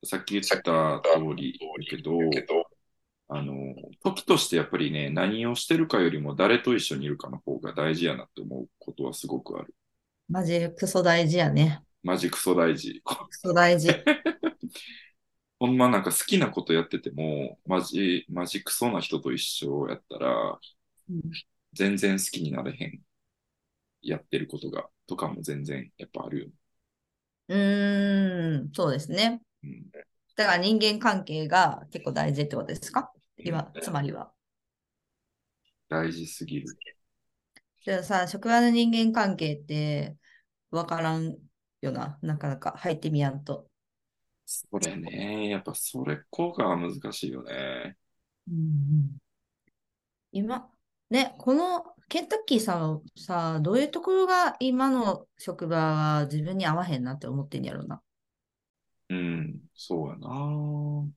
[0.05, 2.65] さっき言ってた通りだけど、
[3.29, 3.53] あの、
[4.03, 9.73] 時としてやっぱりね、何をしてるかよりも誰と一緒にいるかの方が大事やなって思うことはすごくある。
[10.29, 11.81] マジクソ大事やね。
[12.03, 13.01] マジクソ大事。
[13.03, 13.89] クソ大事。
[15.59, 20.59] ほんまなんか好きなことやってても、マジ、マジクソな人と一緒やったら、
[21.09, 21.21] うん
[21.73, 23.01] 全然好きになれへん。
[24.03, 26.51] やってることが、とかも全然やっぱあるよね。
[27.49, 29.41] うーん、そうですね。
[29.63, 29.91] うん。
[30.35, 33.11] だから人間関係が結構大事ってことですか？
[33.37, 34.33] 今、つまりは。
[35.87, 36.77] 大事すぎる。
[37.85, 40.17] でもさ、職場の人間関係って
[40.71, 41.37] わからん
[41.81, 42.19] よな。
[42.21, 43.69] なかなか入ってみやんと。
[44.45, 47.97] それね、やっぱそれこが難しいよね。
[50.31, 50.69] 今、
[51.09, 58.01] ね、このケンタッキーさんはさ、どういうところが今の職場は自分に合わへんなって思ってんやろな。
[59.09, 61.07] うん、そうやな。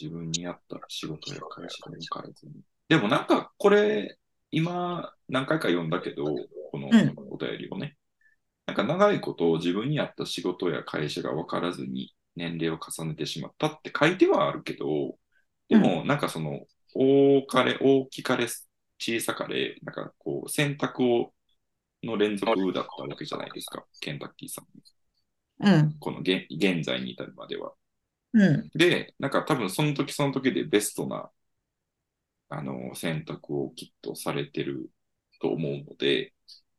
[0.00, 2.52] 自分に合った仕事や会社が分からずに。
[2.88, 4.18] でもなんかこれ、
[4.50, 7.96] 今何回か読んだけど、このうんお便りをね。
[8.66, 15.18] なんか長いこと自分に合った仕事や会社が分からずに年齢を重ねてしまったって書いてはあるけど、
[15.68, 16.60] でもなんかその、
[16.94, 18.46] 大かれ、大きかれ、
[18.98, 21.34] 小さかれ、なんかこう選択を
[22.02, 24.66] の連続だったわけじゃないですか、ケンタッキーさん。
[25.60, 27.72] うん、この現現在に至るまでは。
[28.32, 31.30] うん、で、なんか多分その時その時でベストな、
[32.48, 34.90] あの、選択をきっとされてる
[35.40, 36.33] と思うので、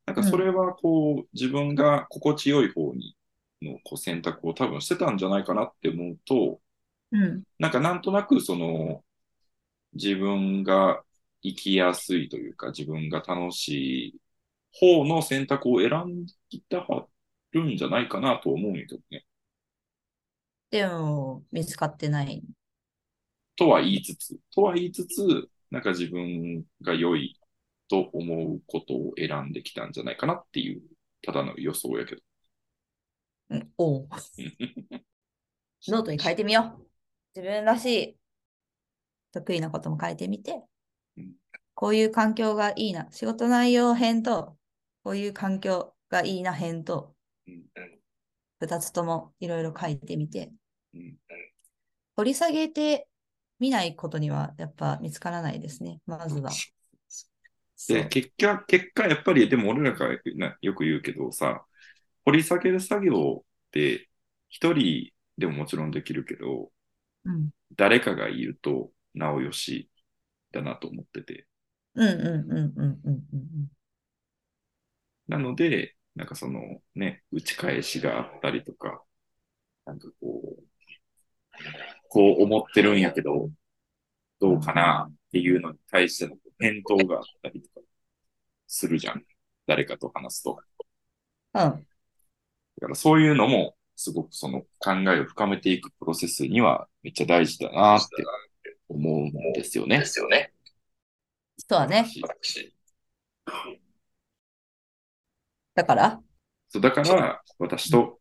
[0.06, 3.16] なんかそれはこう、自分が心地よい方に
[3.62, 6.60] のこう選択を多分してたんじゃないかなって思うと、
[7.12, 9.04] うん、なんかなんとなくその、
[9.94, 11.04] 自分が
[11.42, 14.20] 生きやすいというか、自分が楽しい
[14.72, 16.34] 方の選択を選んで
[16.70, 17.08] たは
[17.52, 19.26] るんじゃないかなと思うんやけどね。
[20.70, 22.44] でも、見つかってない。
[23.56, 27.40] とは言いつつ、とは言いつつ、なんか自分が良い
[27.90, 30.82] と思うことを選んできたんじゃないかなっていう、
[31.22, 32.22] ただの予想やけど。
[33.50, 34.10] うん、おう
[35.88, 36.86] ノートに書いてみよう。
[37.36, 38.18] 自分らしい
[39.32, 40.64] 得意なことも書いてみて
[41.18, 41.34] うん、
[41.74, 43.08] こういう環境がいいな。
[43.12, 44.58] 仕事内容編と、
[45.04, 47.16] こういう環境がいいな編と、
[47.48, 47.66] うん
[48.58, 50.52] 二つともいろいろ書いてみて、
[50.94, 51.18] うん
[52.16, 53.08] 掘り下げて
[53.60, 56.00] みないことにはやっぱ見つからないですね。
[56.06, 56.50] まずは。
[57.88, 61.66] で、結果、結果、やっぱり、でも俺らがなよく言うけどさ、
[62.26, 64.10] 掘り下げる作業って、
[64.50, 66.72] 一人でももちろんできるけど、
[67.26, 67.50] うん。
[67.76, 69.90] 誰かがいると、なおよし
[70.52, 71.48] だなと思ってて。
[71.96, 73.68] うんうんうんうんうんうん。
[75.28, 79.04] なので、なんかそのね、打ち返しがあったりとか、
[79.86, 80.64] なんかこう、
[82.10, 83.50] こう思ってるんやけど、
[84.40, 87.86] どうかなっていうのに対しての返答があったりとか
[88.68, 89.24] するじゃん。
[89.68, 90.60] 誰かと話すと。
[91.54, 91.62] うん。
[91.64, 91.70] うん。
[91.72, 91.78] だ
[92.82, 98.08] からそういうのも、すごくその考えを深めていくプロセスにはめっちゃ大事だなって
[98.90, 100.00] 思うんですよね。
[100.00, 100.52] ですよね。
[101.58, 102.06] そうだね。
[102.22, 102.76] 私
[105.74, 106.22] だから？
[106.68, 108.20] そうだから、私と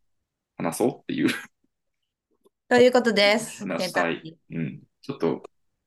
[0.57, 1.28] 話そうっていう、
[2.68, 3.66] ということです。
[3.66, 5.43] 話したいうん、ちょっと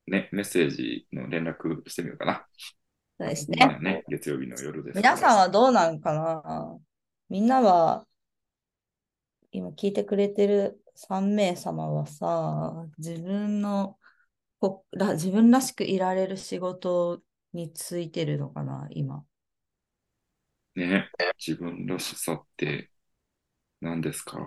[0.08, 2.46] ね、メッセージの連絡してみようかな。
[3.20, 3.58] そうですね。
[3.60, 4.96] 今ね、月曜日の夜です。
[4.96, 6.78] 皆さんはどうなんかな？
[7.28, 8.06] みんなは、
[9.50, 13.98] 今聞いてくれてる3名様はさ、自分の
[14.60, 17.20] こら、自分らしくいられる仕事
[17.52, 19.24] についてるのかな今？
[20.74, 22.90] ね、自分らしさって
[23.80, 24.38] 何ですか？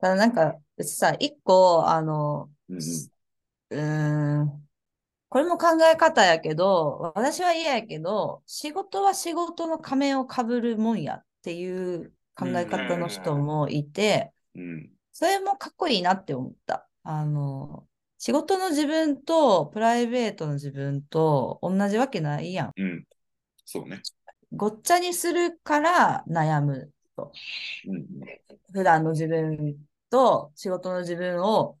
[0.00, 2.78] ただなんか、うちさ、一個、あの、うん
[3.70, 4.66] うん
[5.30, 16.88] これも考え方やけど、私は嫌やけど、仕事は仕事の仮面をかぶるもんやっていう考え方の人もいて、うんそれもかっこいいなって思った。
[17.04, 22.72] あの、仕事の自分とプライベートの自分と同じわけないやん。
[22.76, 23.06] うん。
[23.64, 24.02] そうね。
[24.52, 27.32] ごっちゃにするから悩むと。
[28.72, 29.76] 普段の自分
[30.10, 31.78] と仕事の自分を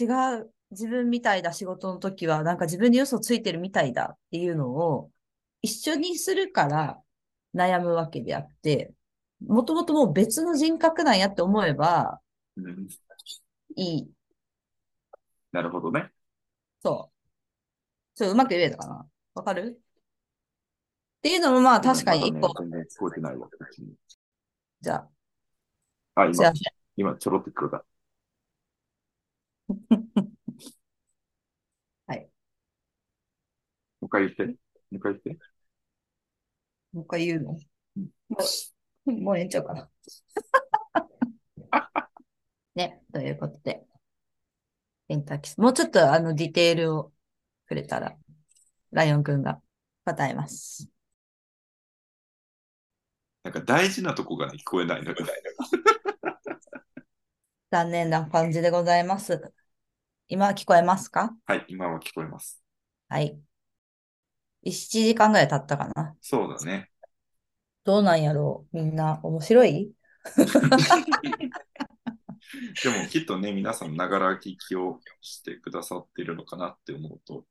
[0.00, 0.04] 違
[0.40, 5.10] う自分みたいだ仕事の時はなんか自分に嘘ついてるみたいだっていうのを
[5.62, 7.00] 一緒にするから
[7.54, 8.92] 悩むわけであって、
[9.46, 12.20] もともともう別の人格なんやって思えば
[12.56, 12.88] うん
[13.76, 14.10] いい。
[15.52, 16.10] なるほどね。
[16.82, 17.14] そう。
[18.16, 19.06] ちょっとうまく言えたかな？
[19.34, 19.80] わかる？
[21.18, 22.52] っていうのもまあ確かに一個、聞
[22.98, 23.48] こえてないわ。
[24.80, 26.52] じゃあ、あ、今あ、、
[26.96, 27.84] 今ちょろって聞こえた。
[32.06, 32.28] はい。
[34.00, 34.46] もう一回言って。
[34.46, 35.38] もう一回言って。
[36.92, 37.58] もう一回言うの？
[37.96, 38.38] うんも
[39.06, 39.90] う、もうええんちゃうかな？
[42.76, 43.84] ね、ということで、
[45.08, 47.12] ケンタッキーもうちょっとあのディテールを
[47.66, 48.16] くれたら、
[48.92, 49.60] ライオンくんが
[50.04, 50.88] 答えます。
[53.42, 55.16] なんか大事なとこがね聞こえないのよ。
[57.70, 59.52] 残念な感じでございます。
[60.28, 61.36] 今聞こえますか？
[61.44, 62.62] はい、今は聞こえます。
[63.08, 63.38] はい。
[64.70, 66.14] 7時間ぐらい経ったかな。
[66.20, 66.90] そうだね。
[67.84, 69.92] どうなんやろうみんな面白い？
[72.82, 77.44] でもきっとね、皆さんながら聞きをしてくださっているのかなって思うと、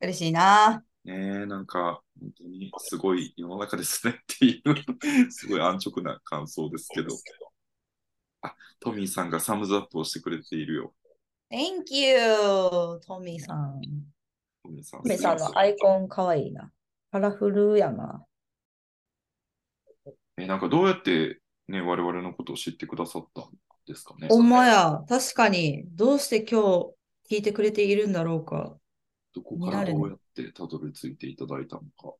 [0.00, 0.84] 嬉しいな。
[1.04, 7.08] ね、なんか本当にすごい世の中ですねっていう、すごい安直な感想ですけど。
[8.42, 10.94] あ、トミーさんがサムズアップをしてくれているよ。
[11.50, 13.00] Thank you!
[13.06, 13.80] トミーさん。
[14.64, 15.18] トミーさん。
[15.18, 16.70] さんのアイコンかわいいな。
[17.12, 18.24] カラフルやな。
[20.36, 23.44] え、なんかどうやってね、我々のことを知ってくださったん
[23.86, 24.28] ですかね。
[24.28, 25.04] ほんまや。
[25.08, 25.84] 確かに。
[25.94, 26.60] どうして今
[27.28, 28.76] 日聞いてくれているんだろうか。
[29.34, 32.14] どこからどうやってたどり着いていただいたのか。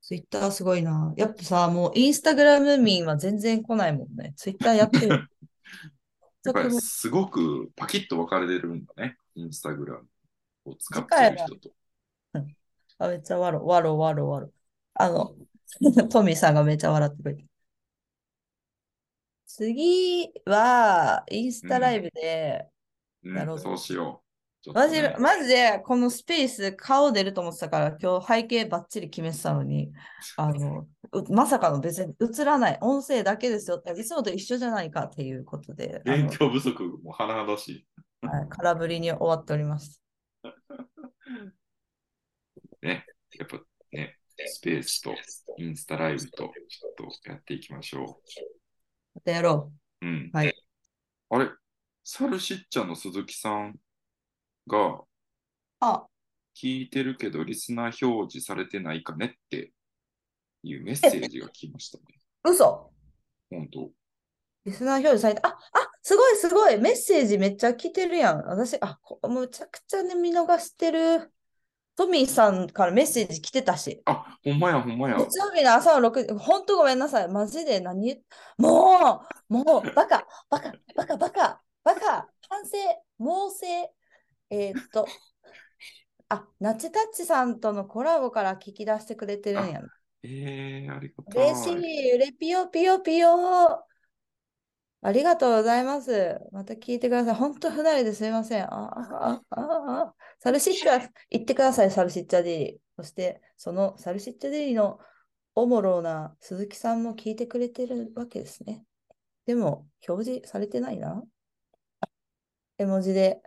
[0.00, 1.14] ツイッターすごいな。
[1.16, 4.34] やっぱさ、もうインスタグラム民は全然来ないもんね。
[4.36, 5.28] ツイッターやってる。
[6.44, 9.16] やっぱりすごくパキッと分かれてるんだね。
[9.34, 10.06] インスタグラム
[10.64, 11.70] を使ってる人と。
[12.98, 14.52] あ、めっちゃわろ、わろ、わろ、わろ。
[14.94, 15.34] あの、
[16.10, 17.44] トミーさんがめっちゃ笑ってくれて。
[19.46, 22.68] 次は、インスタライブで、
[23.22, 24.24] うん、なるほどそうしよう。
[24.64, 29.92] ちょっとマジね、マジで、このスペース、顔出ると思ってたから、今日背景ばっちり決めてたのに、
[30.36, 33.82] あの、うまさかの別に映らない、音声だけですよ。
[33.96, 37.86] いつもと一緒じゃないかっていうことで、勉強不足も甚だしい。
[38.22, 40.03] はい空振りに終わっております。
[42.84, 43.06] ね、
[43.38, 43.58] やっぱ
[43.92, 45.14] ね、スペースと
[45.56, 46.52] インスタライブとちょっ
[47.22, 48.20] とやっていきましょ
[49.14, 49.72] またやろ
[50.02, 50.06] う。
[50.06, 50.30] うん。
[50.32, 50.54] はい。
[51.30, 51.48] あれ、
[52.04, 53.74] サルシッチャの鈴木さん
[54.68, 55.04] がう。
[55.80, 56.06] あ、
[56.54, 59.72] 聞いてるけどリスナー表示されてないかねって
[60.62, 62.04] いうメッセージが来ましたね。
[62.44, 62.92] 嘘
[63.50, 63.90] 本当。
[64.66, 65.48] リスナー表示された。
[65.48, 66.78] あ、あ、すごいすごい。
[66.78, 68.42] メッセージめっちゃ来てるやん。
[68.46, 71.33] 私、あ、こむちゃくちゃね、見逃してる。
[71.96, 74.02] トミーさんからメッセージ来てたし。
[74.04, 75.16] あ、ほんまや、ほんまや。
[75.16, 77.28] 月曜日の朝の6時、本当ごめんなさい。
[77.28, 78.20] マジで何？
[78.58, 82.00] もう、もう、バカ、バカ、バカ、バカ、バカ、
[82.48, 82.76] 反省、
[83.18, 83.56] 猛省。
[84.50, 85.06] えーっと、
[86.28, 89.88] あ、ナチタッチさんとのコラボから聞き出してくれてるんやな。
[90.22, 91.50] えー、ありがたい。
[91.50, 93.84] 嬉しい、うれぴよぴよぴよ。
[95.06, 96.40] ありがとうございます。
[96.50, 97.34] また聞いてください。
[97.34, 98.64] 本当不慣れですいません。
[98.64, 98.90] あ、
[99.30, 102.80] あ、あ、あ、サルシッチャ、言ってください、サルシッチャデリ。
[102.96, 104.98] そして、そのサルシッチャデリーの
[105.54, 108.82] おもろな鈴木さんも聞いてくれてるわけですね。
[109.44, 111.22] でも、表示されてないな。
[112.78, 113.42] 絵文字で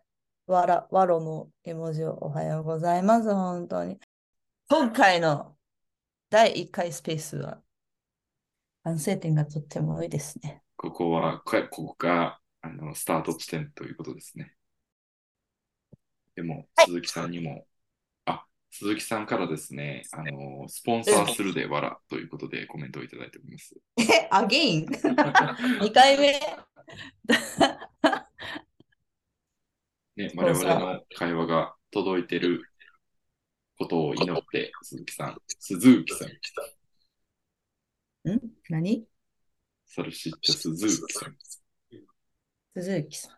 [0.45, 3.33] わら、わろの絵文字をおはようございます。
[3.33, 3.99] 本当に。
[4.69, 5.57] 今回の
[6.29, 7.63] 第1回スペースは、
[8.83, 10.61] 反省点がとっても多いですね。
[10.79, 14.53] ここは、ここがあのスタート地点ということですね。
[16.35, 17.65] でも、はい鈴木さんにも、
[18.25, 23.75] あ、鈴木さんからですね、あの、スポンサーするでわらということでコメントをいただいております。
[23.97, 26.39] え、アゲイン ?2 回目？
[30.15, 32.61] ね、我々の会話が届いてる
[33.79, 36.25] ことを祈って、鈴木さん、鈴木さ
[38.25, 38.41] ん、ん？
[38.69, 39.07] 何？
[39.97, 41.35] サルシッチャ鈴木さん。
[42.75, 43.31] 鈴木さん。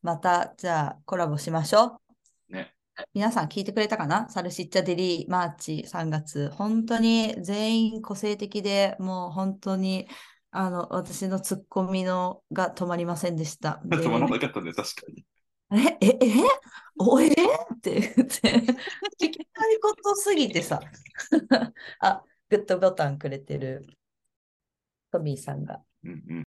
[0.00, 2.00] また、じゃあ、コラボしましょ
[2.48, 2.54] う。
[2.54, 2.74] ね。
[3.12, 4.26] 皆さん聞いてくれたかな？
[4.30, 6.48] サルシッチャデリーマーチ3月。
[6.54, 10.08] 本当に全員個性的で、もう本当に、
[10.52, 13.82] あの、私のツッコミのが止まりませんでした。
[13.84, 15.26] で止まらなかったね、確かに。
[15.70, 16.32] え、え、え、
[16.98, 17.26] おえ？
[17.28, 17.34] っ
[17.82, 20.80] て言って、聞きたいことすぎてさ。
[22.00, 23.84] あ、グッドボタンくれてる
[25.12, 25.82] トミーさんが。
[26.06, 26.44] うんうん。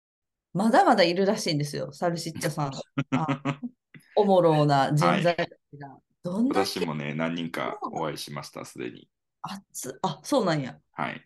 [0.53, 2.71] まだまだいるらしいんですよ、サルシッチャさん。
[3.11, 3.59] あ
[4.15, 5.97] おもろな人材たちが。
[6.23, 9.09] どん私もね、何人かお会いしました、すでに。
[9.43, 10.79] 熱あ、そうなんや。
[10.93, 11.23] はい。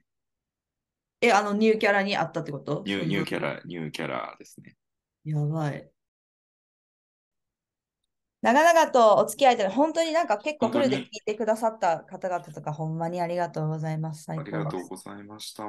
[1.21, 2.83] え、あのニューキャラにあったってこと？
[2.85, 4.75] ニューニューキャラ、ニューキャラですね。
[5.23, 5.89] やばい。
[8.41, 14.23] 長々とお付き合いいただ本当になんか結構フルで聞いてくださった方々とか、ほんまにありがとうございます。
[14.23, 14.51] 最あり。
[14.51, 15.63] がとうございました。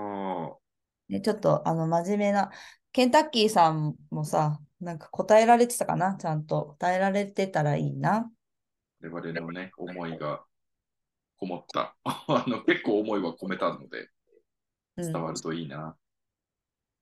[1.12, 2.50] ね、ちょっとあの真面目な、
[2.90, 6.16] ケンタッキーさんもさ、なんか答えられてたかな？
[6.16, 8.30] ちゃんと答えられてたらいいな。
[9.02, 10.42] 我々のね、思いが
[11.36, 11.94] こもった。
[12.04, 14.08] あの結構思いは込めたので、
[14.96, 15.96] うん伝わるといいな。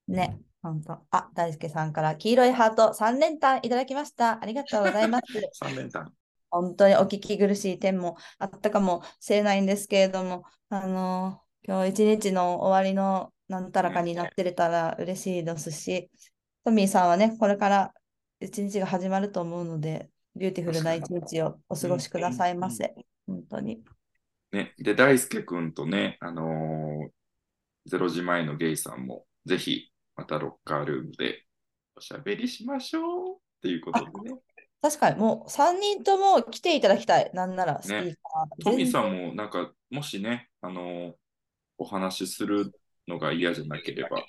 [0.08, 0.98] ね、本当。
[1.12, 4.42] あ、大輔さんから黄色いハート3連単いただきました。
[4.42, 5.24] ありがとうございます。
[5.64, 6.12] 3連単。
[6.50, 16.08] 本当にお聞き苦しい点もあったかもしれないんですけれども、あの今日一日の終わりのなんたらかになってれたら嬉しいですし、
[16.64, 17.92] トミーさんはね、これから
[18.38, 22.94] 一日が始まると思うので、ビューティフルな一日をお過ごしくださいませ。
[23.26, 23.82] 本当に。
[24.52, 31.44] ね、で、大輔くんとね、あのー、0時前のゲイさんも、ぜひ、またロッカールームで
[31.96, 34.38] おしゃべりしましょうっていうことでね。
[34.80, 37.30] 確かにもう3人とも来ていただきたい。
[37.34, 38.64] なんならスピーカー。
[38.64, 41.12] トミーさんも、なんか、もしね、あのー
[41.80, 42.70] お話しする
[43.10, 44.24] のが嫌じゃなければ、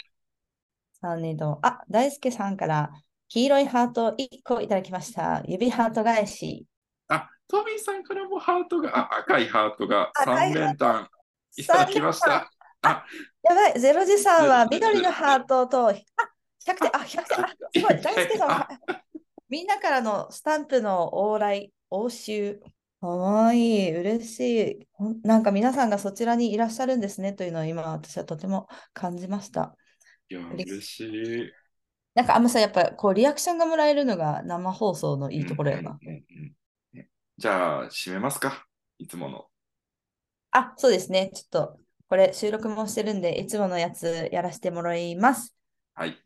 [1.01, 1.59] 3人とも。
[1.61, 2.91] あ、大輔さんから
[3.27, 5.41] 黄色いハート1個いただきました。
[5.45, 6.65] 指ハート返し。
[7.07, 11.09] あ、トミーさんからもハートが、あ赤いハートが3赤いハート連単
[11.57, 12.51] いただきました。
[12.81, 13.05] あ、
[13.43, 18.67] やばい、ゼロ時さんは緑のハートと、あ、100点、あ、100点、あ、すごい、 一大輔さん
[19.49, 22.59] みんなからのスタンプの往来、応酬。
[23.01, 24.87] かわいい、嬉しい。
[24.93, 29.75] ほんなんか皆さんがそちらにいらっしゃるんですねというのを今私はとても感じました。
[30.29, 31.51] いや、嬉嬉しい。
[32.13, 35.97] なんかあんまさ、やっぱこうリアクションがもらえるのが生放送のいいところやな。
[35.99, 36.53] うんうんうんうん
[36.93, 38.67] ねじゃあ、締めますか。
[38.99, 39.45] いつもの。
[40.51, 41.31] あ、そうですね。
[41.33, 41.77] ちょっと
[42.07, 45.55] これ収録もしてるんで、いつものやつやらせてもらいます。
[45.95, 46.17] はい。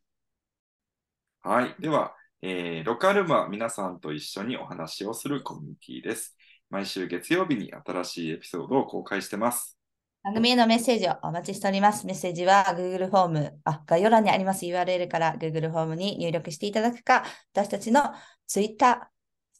[1.42, 1.76] はい。
[1.80, 6.35] では、えーロカルマ皆さんと一緒にお話をするコミュニティです。
[6.70, 9.78] 毎週月曜日に新しいエピソードを公開してます。
[10.24, 12.08] 番組へのメッセージをお待ちしております。
[12.08, 18.12] メッセージは Google フォーム、あ、概要欄にあります URL から Google フォームに入力していただくか、私たちの
[18.48, 19.08] Twitter、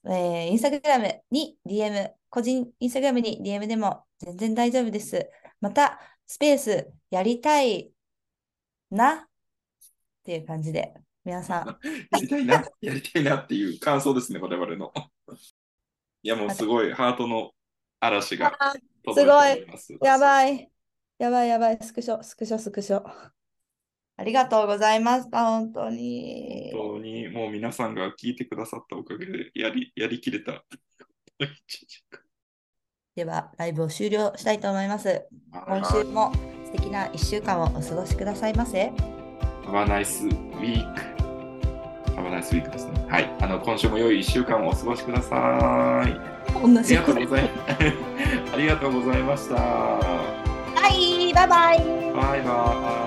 [0.06, 5.30] えー、Instagram に DM、個人 Instagram に DM でも全然大丈夫です。
[5.62, 7.92] また、スペースやりたい
[8.90, 9.18] なっ
[10.24, 11.68] ていう感じで、皆さん、
[12.12, 14.92] やりたいな、やりたいなっていう感想ですね、我々の。
[16.26, 17.52] いや、もうすごいハートの
[18.00, 18.58] 嵐が
[19.06, 19.96] 届いております。
[20.02, 20.72] やばい。
[21.20, 21.78] やばいやばい。
[21.80, 23.04] スクショ、スクショ、スクショ。
[24.18, 25.46] ありがとうございました。
[25.46, 26.72] 本当に。
[26.74, 30.66] 本当にもう皆さんが聞いてくださったおかげでやりやりきれた。
[33.16, 35.28] では、ライブを終了したいと思います。
[35.52, 36.34] 今は週も
[36.66, 38.88] 素敵な1週間をお過ごしくださいませ。
[38.88, 38.90] い
[39.68, 40.28] Have a nice
[40.60, 41.15] week.
[42.16, 43.06] Have a nice week ですね。
[43.10, 43.30] はい。
[43.42, 45.40] あの、今週も良い1週間をお過ごしください。
[45.40, 46.06] あ
[46.62, 47.50] 同りじことがとうござい
[48.54, 49.56] ありがとうございました。
[49.56, 51.80] はい、バイバイ。
[52.14, 53.05] バイバイ。